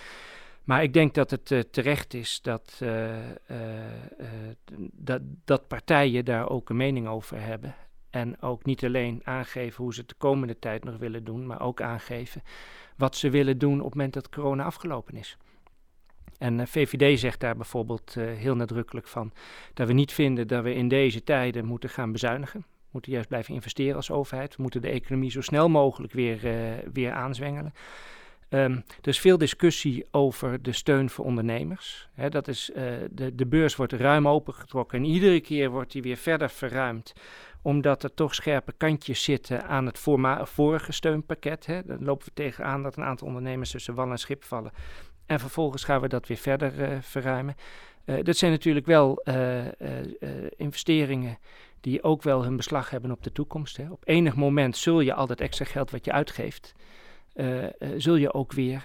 [0.63, 3.15] Maar ik denk dat het uh, terecht is dat, uh,
[4.91, 7.75] dat, dat partijen daar ook een mening over hebben.
[8.09, 11.61] En ook niet alleen aangeven hoe ze het de komende tijd nog willen doen, maar
[11.61, 12.41] ook aangeven
[12.97, 15.37] wat ze willen doen op het moment dat corona afgelopen is.
[16.43, 19.31] En uh, VVD zegt daar bijvoorbeeld uh, heel nadrukkelijk van
[19.73, 22.65] dat we niet vinden dat we in deze tijden moeten gaan bezuinigen.
[22.91, 24.55] Moeten juist blijven investeren als overheid.
[24.55, 26.53] We moeten de economie zo snel mogelijk weer, uh,
[26.93, 27.73] weer aanzwengelen.
[28.49, 28.71] Um,
[29.01, 32.09] er is veel discussie over de steun voor ondernemers.
[32.29, 32.71] Dat is,
[33.11, 37.13] de, de beurs wordt ruim opengetrokken en iedere keer wordt die weer verder verruimd
[37.61, 39.99] omdat er toch scherpe kantjes zitten aan het
[40.43, 41.65] vorige steunpakket.
[41.65, 41.83] Hè.
[41.83, 44.71] Dan lopen we tegenaan dat een aantal ondernemers tussen wal en schip vallen.
[45.33, 47.55] En vervolgens gaan we dat weer verder uh, verruimen.
[48.05, 49.65] Uh, dat zijn natuurlijk wel uh,
[50.57, 51.37] investeringen
[51.81, 53.77] die ook wel hun beslag hebben op de toekomst.
[53.77, 53.91] Hè.
[53.91, 56.73] Op enig moment zul je al dat extra geld wat je uitgeeft,
[57.97, 58.83] zul je ook weer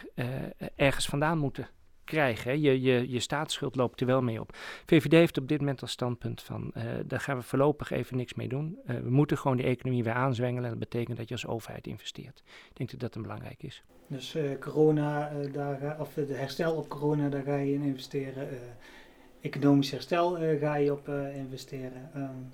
[0.76, 1.68] ergens vandaan moeten
[2.08, 2.60] krijgen.
[2.60, 4.56] Je, je, je staatsschuld loopt er wel mee op.
[4.86, 8.34] VVD heeft op dit moment als standpunt van, uh, daar gaan we voorlopig even niks
[8.34, 8.78] mee doen.
[8.86, 10.64] Uh, we moeten gewoon die economie weer aanzwengelen.
[10.64, 12.42] En dat betekent dat je als overheid investeert.
[12.70, 13.82] Ik denk dat dat een belangrijk is.
[14.06, 18.48] Dus uh, corona, daar, of de herstel op corona, daar ga je in investeren.
[19.40, 22.10] economisch herstel ga je op investeren.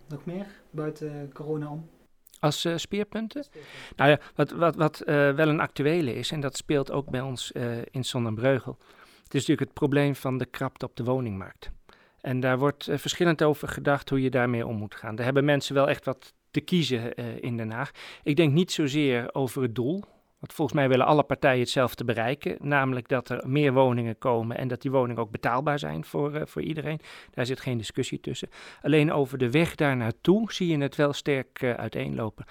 [0.09, 1.89] nog meer buiten corona om?
[2.45, 3.45] als uh, speerpunten.
[3.97, 7.21] Nou ja, wat, wat, wat uh, wel een actuele is, en dat speelt ook bij
[7.21, 8.77] ons uh, in Zonnebreugel,
[9.41, 11.71] natuurlijk het probleem van de krapte op de woningmarkt.
[12.21, 15.15] En daar wordt uh, verschillend over gedacht hoe je daarmee om moet gaan.
[15.15, 17.91] Daar hebben mensen wel echt wat te kiezen uh, in Den Haag.
[18.23, 20.05] Ik denk niet zozeer over het doel.
[20.53, 22.57] Volgens mij willen alle partijen hetzelfde bereiken.
[22.61, 26.43] Namelijk dat er meer woningen komen en dat die woningen ook betaalbaar zijn voor, uh,
[26.45, 27.01] voor iedereen.
[27.31, 28.49] Daar zit geen discussie tussen.
[28.83, 32.45] Alleen over de weg daar naartoe zie je het wel sterk uiteenlopen.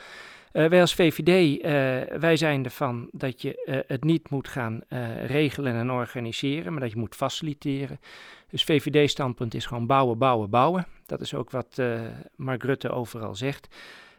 [0.53, 4.81] Uh, wij als VVD, eh, wij zijn ervan dat je het niet moet gaan
[5.25, 7.99] regelen en organiseren, maar dat je moet faciliteren.
[8.49, 10.85] Dus VVD-standpunt is gewoon bouwen, bouwen, bouwen.
[11.05, 11.81] Dat is ook wat
[12.35, 13.75] Mark Rutte overal zegt.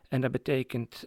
[0.08, 1.06] En dat betekent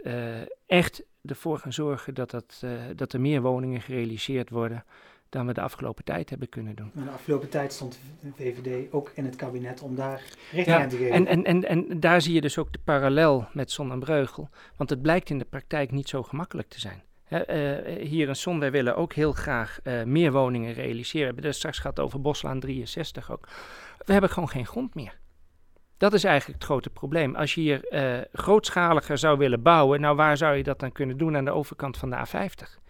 [0.65, 2.63] echt ervoor gaan zorgen dat, dat,
[2.95, 4.83] dat er meer woningen gerealiseerd worden
[5.29, 6.91] dan we de afgelopen tijd hebben kunnen doen.
[6.93, 10.21] de afgelopen tijd stond de VVD ook in het kabinet om daar
[10.51, 11.13] richting aan te geven.
[11.13, 14.49] En, en, en, en daar zie je dus ook de parallel met Zon en Breugel.
[14.75, 17.03] Want het blijkt in de praktijk niet zo gemakkelijk te zijn.
[17.29, 17.39] uh,
[18.07, 21.27] hier in Zon, wij willen ook heel graag uh, meer woningen realiseren.
[21.27, 23.47] We hebben het straks gehad over Boslaan 63 ook.
[24.05, 25.17] We hebben gewoon geen grond meer.
[25.97, 27.35] Dat is eigenlijk het grote probleem.
[27.35, 31.17] Als je hier uh, grootschaliger zou willen bouwen, nou waar zou je dat dan kunnen
[31.17, 32.86] doen aan de overkant van de A50?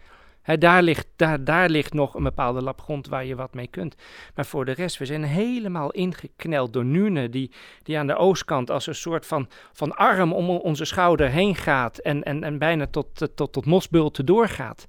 [0.56, 3.94] Daar, ligt, daar, daar ligt nog een bepaalde lap grond waar je wat mee kunt.
[4.34, 7.50] Maar voor de rest, we zijn helemaal ingekneld door Nune, die,
[7.82, 11.98] die aan de oostkant als een soort van, van arm om onze schouder heen gaat
[11.98, 14.86] en, en, en bijna tot, tot, tot Mosbulten doorgaat.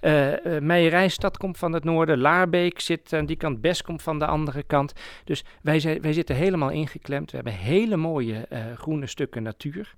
[0.00, 4.18] Uh, uh, Meijerijstad komt van het noorden, Laarbeek zit aan die kant, Best komt van
[4.18, 4.92] de andere kant.
[5.24, 7.30] Dus wij, wij zitten helemaal ingeklemd.
[7.30, 9.94] We hebben hele mooie groene stukken natuur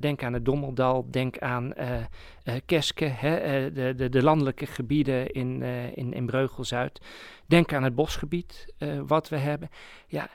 [0.00, 5.30] denk aan het Dommeldal, denk aan uh, Keske, hè, uh, de, de, de, landelijke gebieden
[5.30, 5.62] in,
[5.94, 7.00] in, in Breugel-Zuid.
[7.46, 8.74] Denk aan het bosgebied
[9.06, 9.70] wat we hebben.
[10.06, 10.30] Ja,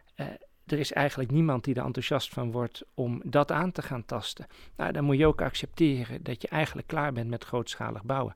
[0.68, 4.47] er is eigenlijk niemand die er enthousiast van wordt om dat aan te gaan tasten.
[4.76, 8.36] Nou, dan moet je ook accepteren dat je eigenlijk klaar bent met grootschalig bouwen.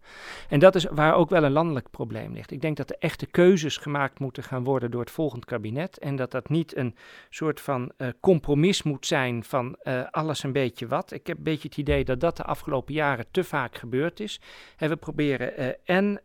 [0.49, 2.51] En dat is waar ook wel een landelijk probleem ligt.
[2.51, 5.97] Ik denk dat er echte keuzes gemaakt moeten gaan worden door het volgend kabinet.
[5.97, 6.95] En dat dat niet een
[7.29, 11.11] soort van uh, compromis moet zijn van uh, alles een beetje wat.
[11.11, 14.41] Ik heb een beetje het idee dat dat de afgelopen jaren te vaak gebeurd is.
[14.77, 16.19] En we proberen uh, en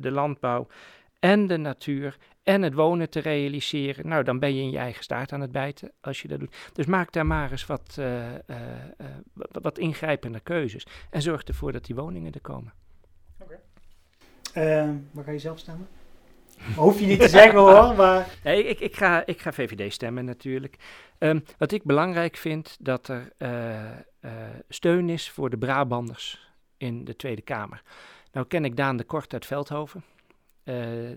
[0.00, 0.66] de landbouw
[1.20, 4.08] en de natuur en het wonen te realiseren.
[4.08, 6.56] Nou, dan ben je in je eigen staart aan het bijten als je dat doet.
[6.72, 8.34] Dus maak daar maar eens wat, uh, uh,
[9.00, 9.06] uh,
[9.52, 10.86] wat ingrijpende keuzes.
[11.10, 12.72] En zorg ervoor dat die woningen er komen.
[13.40, 13.58] Oké.
[14.48, 15.00] Okay.
[15.10, 15.88] waar ga je zelf stemmen?
[16.76, 18.36] Hoef je niet te zeggen hoor, maar...
[18.44, 20.76] Nee, ik, ik, ga, ik ga VVD stemmen natuurlijk.
[21.18, 23.32] Um, wat ik belangrijk vind, dat er
[24.68, 27.82] steun is voor de Brabanders in de Tweede Kamer.
[28.32, 30.04] Nou ken ik Daan de Kort uit Veldhoven.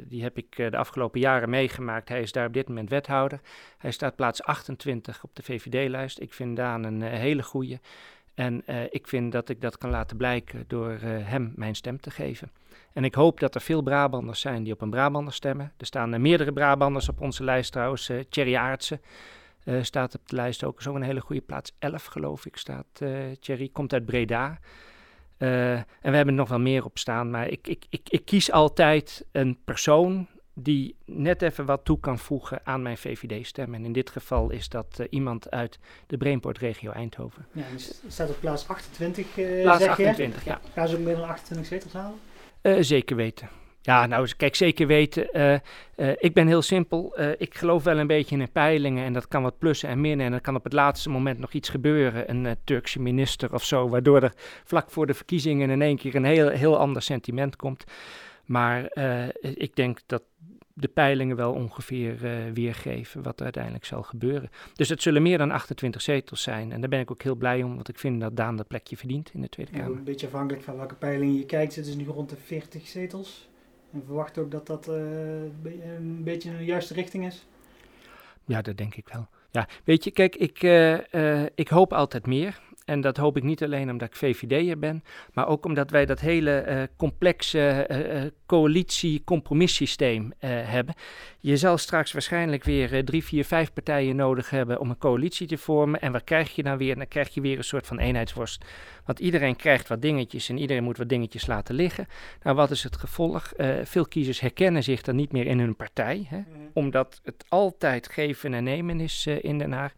[0.08, 2.10] Die heb ik de afgelopen jaren meegemaakt.
[2.10, 3.40] Hij is daar op dit moment wethouder.
[3.78, 6.20] Hij staat plaats 28 op de VVD-lijst.
[6.20, 7.80] Ik vind Daan een hele goede.
[8.34, 12.52] En ik vind dat ik dat kan laten blijken door hem mijn stem te geven.
[12.94, 15.74] En ik hoop dat er veel Brabanders zijn die op een Brabander stemmen.
[15.78, 18.12] Er staan meerdere Brabanders op onze lijst trouwens.
[18.30, 19.02] Thierry Aartsen
[19.82, 20.82] staat op de lijst ook.
[20.82, 21.76] Zo een hele goede plaats.
[21.80, 23.02] 11 geloof ik staat
[23.40, 23.70] Thierry.
[23.72, 24.60] Komt uit Breda.
[25.44, 27.30] Uh, en we hebben er nog wel meer op staan.
[27.30, 32.20] Maar ik, ik, ik, ik kies altijd een persoon die net even wat toe kan
[32.20, 33.74] voegen aan mijn VVD-stem.
[33.74, 37.46] En in dit geval is dat uh, iemand uit de Brainport-regio Eindhoven.
[37.52, 37.64] Ja,
[38.08, 40.50] staat op plaats 28, uh, Plaats zeg 28, je?
[40.50, 40.62] ja.
[40.74, 42.86] Gaan ze ook meer dan 28 zetels halen?
[42.86, 43.50] Zeker weten.
[43.86, 45.28] Ja, nou, kijk, zeker weten.
[45.34, 47.20] Uh, uh, ik ben heel simpel.
[47.20, 49.06] Uh, ik geloof wel een beetje in peilingen.
[49.06, 50.26] En dat kan wat plussen en minnen.
[50.26, 52.30] En dan kan op het laatste moment nog iets gebeuren.
[52.30, 53.90] Een Turkse minister of zo.
[53.90, 57.84] Waardoor er vlak voor de verkiezingen in één keer een heel, heel ander sentiment komt.
[58.46, 58.98] Maar
[59.42, 60.24] ik denk dat
[60.74, 62.18] de peilingen wel ongeveer
[62.54, 64.50] weergeven wat er uiteindelijk zal gebeuren.
[64.74, 66.72] Dus het zullen meer dan 28 zetels zijn.
[66.72, 67.76] En daar ben ik ook heel blij om.
[67.76, 69.92] Want ik vind dat Daan dat plekje verdient in de Tweede Kamer.
[69.92, 71.74] Ja, een beetje afhankelijk van welke peilingen je kijkt.
[71.74, 73.52] Zitten ze nu rond de 40 zetels?
[73.94, 74.96] En verwacht ook dat dat uh,
[75.98, 77.46] een beetje in de juiste richting is?
[78.46, 79.28] Ja, dat denk ik wel.
[79.52, 82.62] Ja, weet je, kijk, ik, uh, uh, ik hoop altijd meer.
[82.86, 86.20] En dat hoop ik niet alleen omdat ik VVD'er ben, maar ook omdat wij dat
[86.20, 90.96] hele complexe uh, coalitie-compromissysteem hebben.
[91.46, 95.58] Je zal straks waarschijnlijk weer drie, vier, vijf partijen nodig hebben om een coalitie te
[95.58, 96.02] vormen.
[96.02, 96.96] En wat krijg je dan weer?
[96.96, 98.66] Dan krijg je weer een soort van eenheidsworst.
[99.06, 102.08] Want iedereen krijgt wat dingetjes en iedereen moet wat dingetjes laten liggen.
[102.44, 103.52] Nou, wat is het gevolg?
[103.84, 106.38] veel kiezers herkennen zich dan niet meer in hun partij, hè?
[106.38, 106.70] Mm.
[106.74, 109.94] omdat het altijd geven en nemen is in Den Haag.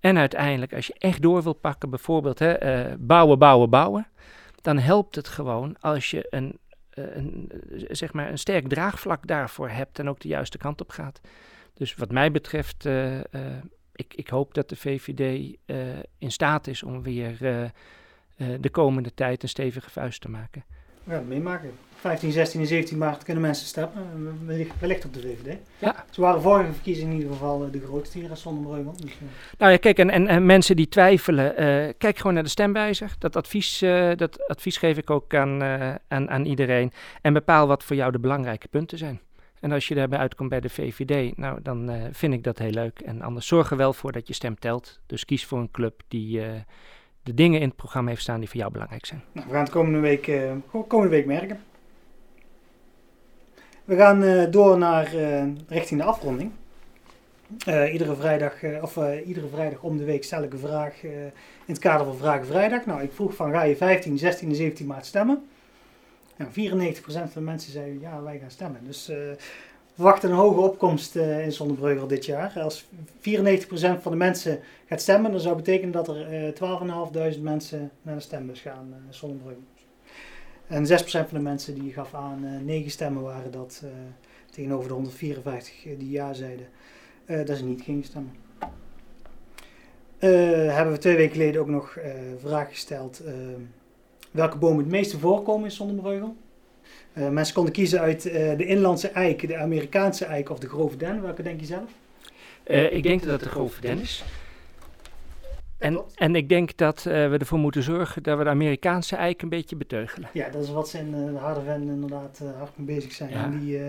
[0.00, 4.06] En uiteindelijk, als je echt door wil pakken, bijvoorbeeld hè, uh, bouwen, bouwen, bouwen,
[4.60, 6.58] dan helpt het gewoon als je een,
[6.96, 7.50] een,
[7.90, 11.20] zeg maar een sterk draagvlak daarvoor hebt en ook de juiste kant op gaat.
[11.74, 13.20] Dus wat mij betreft, uh,
[13.92, 15.56] ik, ik, hoop dat de VVD
[16.18, 17.38] in staat is om weer
[18.60, 20.64] de komende tijd een stevige vuist te maken.
[21.06, 21.70] Gaan het meemaken.
[21.96, 24.46] 15, 16 en 17 maart kunnen mensen stemmen.
[24.78, 25.58] Wellicht op de VVD.
[25.78, 26.04] Ja.
[26.10, 28.92] Ze waren vorige verkiezingen in ieder geval eh, de grootste hier in Sonderbreugel.
[28.96, 29.28] Dus, uh.
[29.58, 33.14] Nou ja, kijk, en, en, en mensen die twijfelen, uh, kijk gewoon naar de stemwijzer.
[33.18, 35.62] Dat advies, uh, dat advies geef ik ook aan,
[36.08, 36.92] aan, aan iedereen.
[37.22, 39.20] En bepaal wat voor jou de belangrijke punten zijn.
[39.60, 43.00] En als je daarbij uitkomt bij de VVD, nou, dan vind ik dat heel leuk.
[43.00, 45.00] En anders zorg er wel voor dat je stem telt.
[45.06, 46.40] Dus kies voor een club die
[47.26, 49.22] de dingen in het programma heeft staan die voor jou belangrijk zijn.
[49.32, 50.32] Nou, we gaan het komende week,
[50.86, 51.60] komende week merken.
[53.84, 56.50] We gaan uh, door naar uh, richting de afronding.
[57.92, 61.32] Iedere, vrijdag, of, iedere vrijdag om de week stel ik een vraag in
[61.66, 62.86] het kader van Vragen Vrijdag.
[62.86, 65.46] Nou, ik vroeg van ga je 15, 16 en 17 maart stemmen?
[66.36, 68.80] Nou, 94% van de mensen zeiden ja, wij gaan stemmen.
[68.84, 69.10] Dus
[69.96, 72.60] verwachten een hoge opkomst in Zonnebreugel dit jaar.
[72.60, 72.88] Als 94%
[74.00, 76.52] van de mensen gaat stemmen, dan zou betekenen dat er
[77.34, 79.62] 12.500 mensen naar de stembus gaan in Zonnebreugel.
[80.66, 83.90] En 6% van de mensen die gaf aan uh, 9 stemmen waren dat uh,
[84.50, 86.66] tegenover de 154 die ja zeiden
[87.26, 88.32] uh, dat ze niet gingen stemmen.
[90.18, 93.22] hebben we twee weken geleden ook nog een vraag gesteld
[94.30, 95.74] welke bomen het meeste voorkomen in
[97.16, 97.32] Zonderbreugel.
[97.32, 98.22] mensen konden kiezen uit
[98.58, 101.22] de inlandse eik, de Amerikaanse eik of de grove den.
[101.22, 101.90] Welke denk je zelf?
[102.90, 104.24] ik denk dat het de grove den is.
[105.78, 109.48] En, en ik denk dat we ervoor moeten zorgen dat we de Amerikaanse eik een
[109.48, 110.28] beetje beteugelen.
[110.32, 113.80] Ja, dat is wat ze in de Harderven inderdaad hard mee bezig zijn om, die,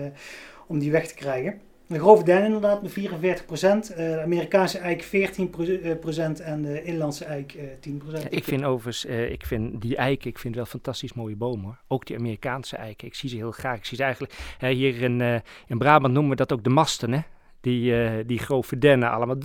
[0.66, 1.60] om die weg te krijgen.
[1.88, 5.08] De grove den inderdaad met 44%, de Amerikaanse eik 14%
[6.42, 7.58] en de inlandse eik 10%.
[8.12, 11.78] Ja, ik vind overigens, ik vind die eiken, ik vind wel fantastisch mooie bomen hoor.
[11.86, 13.76] Ook die Amerikaanse eiken, ik zie ze heel graag.
[13.76, 17.20] Ik zie ze eigenlijk, hier in, in Brabant noemen we dat ook de masten hè.
[17.60, 19.36] Die, die grove dennen allemaal.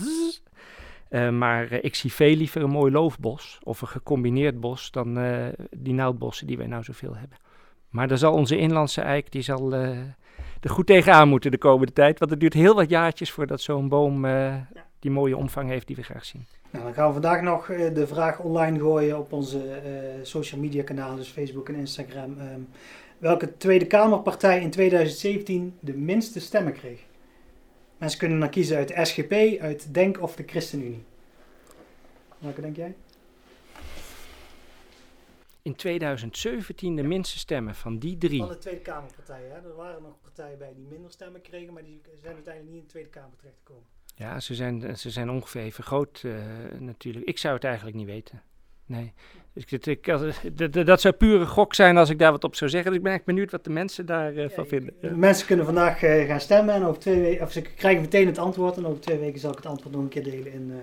[1.32, 5.20] Maar ik zie veel liever een mooi loofbos of een gecombineerd bos dan
[5.78, 7.38] die naaldbossen die wij nou zoveel hebben.
[7.90, 9.74] Maar dan zal onze inlandse eik, die zal
[10.64, 12.20] er goed tegenaan moeten de komende tijd.
[12.20, 14.68] Want het duurt heel wat jaartjes voordat zo'n boom ja.
[15.00, 16.46] die mooie omvang heeft die we graag zien.
[16.72, 19.62] Nou, dan gaan we vandaag nog de vraag online gooien op onze
[20.22, 22.38] social media kanalen, dus Facebook en Instagram.
[22.40, 22.68] Um,
[23.24, 27.00] welke Tweede Kamerpartij in 2017 de minste stemmen kreeg?
[27.98, 31.04] Mensen kunnen dan kiezen uit de SGP, uit Denk of de ChristenUnie.
[32.38, 32.96] Welke denk jij?
[35.64, 38.40] In 2017 de minste stemmen van die drie.
[38.40, 39.52] Van de Tweede Kamerpartijen.
[39.52, 39.70] Hè?
[39.70, 42.88] Er waren nog partijen bij die minder stemmen kregen, maar die zijn uiteindelijk niet in
[42.88, 43.84] de Tweede Kamer terechtgekomen.
[44.16, 46.36] Ja, ze zijn, ze zijn ongeveer even groot uh,
[46.80, 47.26] natuurlijk.
[47.26, 48.42] Ik zou het eigenlijk niet weten.
[48.86, 49.14] nee.
[49.54, 50.06] Dus ik, ik,
[50.58, 52.90] dat, dat zou pure gok zijn als ik daar wat op zou zeggen.
[52.90, 54.94] Dus ik ben echt benieuwd wat de mensen daarvan van vinden.
[55.02, 58.38] De mensen kunnen vandaag gaan stemmen en over twee weken, of ze krijgen meteen het
[58.38, 58.78] antwoord.
[58.78, 60.74] En over twee weken zal ik het antwoord nog een keer delen in,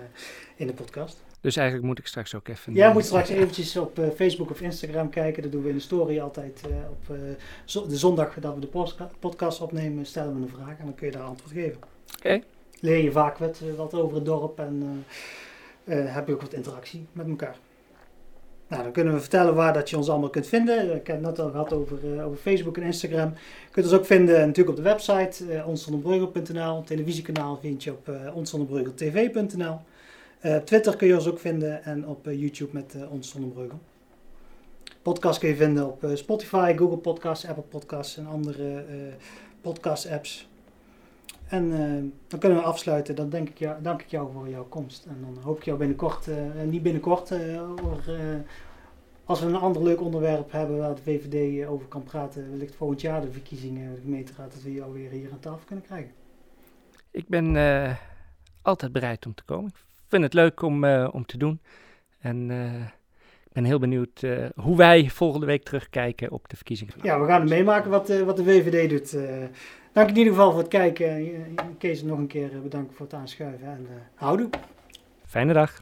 [0.55, 1.23] in de podcast.
[1.41, 2.73] Dus eigenlijk moet ik straks ook even...
[2.73, 5.43] Ja, moet straks eventjes op uh, Facebook of Instagram kijken.
[5.43, 6.61] Dat doen we in de story altijd.
[6.69, 10.85] Uh, op uh, de zondag dat we de podcast opnemen, stellen we een vraag en
[10.85, 11.77] dan kun je daar antwoord geven.
[11.77, 12.17] Oké.
[12.17, 12.43] Okay.
[12.79, 15.05] Leer je vaak wat, wat, over het dorp en
[15.85, 17.55] heb je ook wat interactie met elkaar.
[18.71, 20.95] Nou, dan kunnen we vertellen waar dat je ons allemaal kunt vinden.
[20.95, 23.29] Ik heb het net al gehad over, over Facebook en Instagram.
[23.65, 26.83] Je kunt ons ook vinden natuurlijk op de website uh, onsonderbreugel.nl.
[26.83, 29.79] Televisiekanaal vind je op uh, onsonderbreugel.tv.nl.
[30.45, 33.79] Uh, Twitter kun je ons ook vinden en op uh, YouTube met uh, ons Zonnebreugel.
[35.01, 38.83] Podcast kun je vinden op Spotify, Google Podcasts, Apple Podcasts en andere
[39.61, 40.49] podcast apps.
[41.47, 41.69] En
[42.27, 43.15] dan kunnen we afsluiten.
[43.15, 45.05] Dan denk ik jou, dank ik jou voor jouw komst.
[45.05, 46.27] En dan hoop ik jou binnenkort,
[46.65, 47.31] niet binnenkort,
[49.25, 53.01] als we een ander leuk onderwerp hebben waar de VVD over kan praten, wellicht volgend
[53.01, 56.11] jaar de verkiezingen, de gemeenteraad, dat we jou weer hier aan tafel kunnen krijgen.
[57.11, 57.55] Ik ben
[58.61, 59.71] altijd bereid om te komen
[60.11, 61.61] vind het leuk om, uh, om te doen.
[62.19, 62.81] En uh,
[63.45, 66.93] ik ben heel benieuwd uh, hoe wij volgende week terugkijken op de verkiezingen.
[67.01, 69.11] Ja, we gaan het meemaken wat, wat de VVD doet.
[69.93, 71.35] dank in ieder geval voor het kijken.
[71.77, 74.49] Kees nog een keer bedankt voor het aanschuiven en houdoe.
[75.25, 75.81] Fijne dag.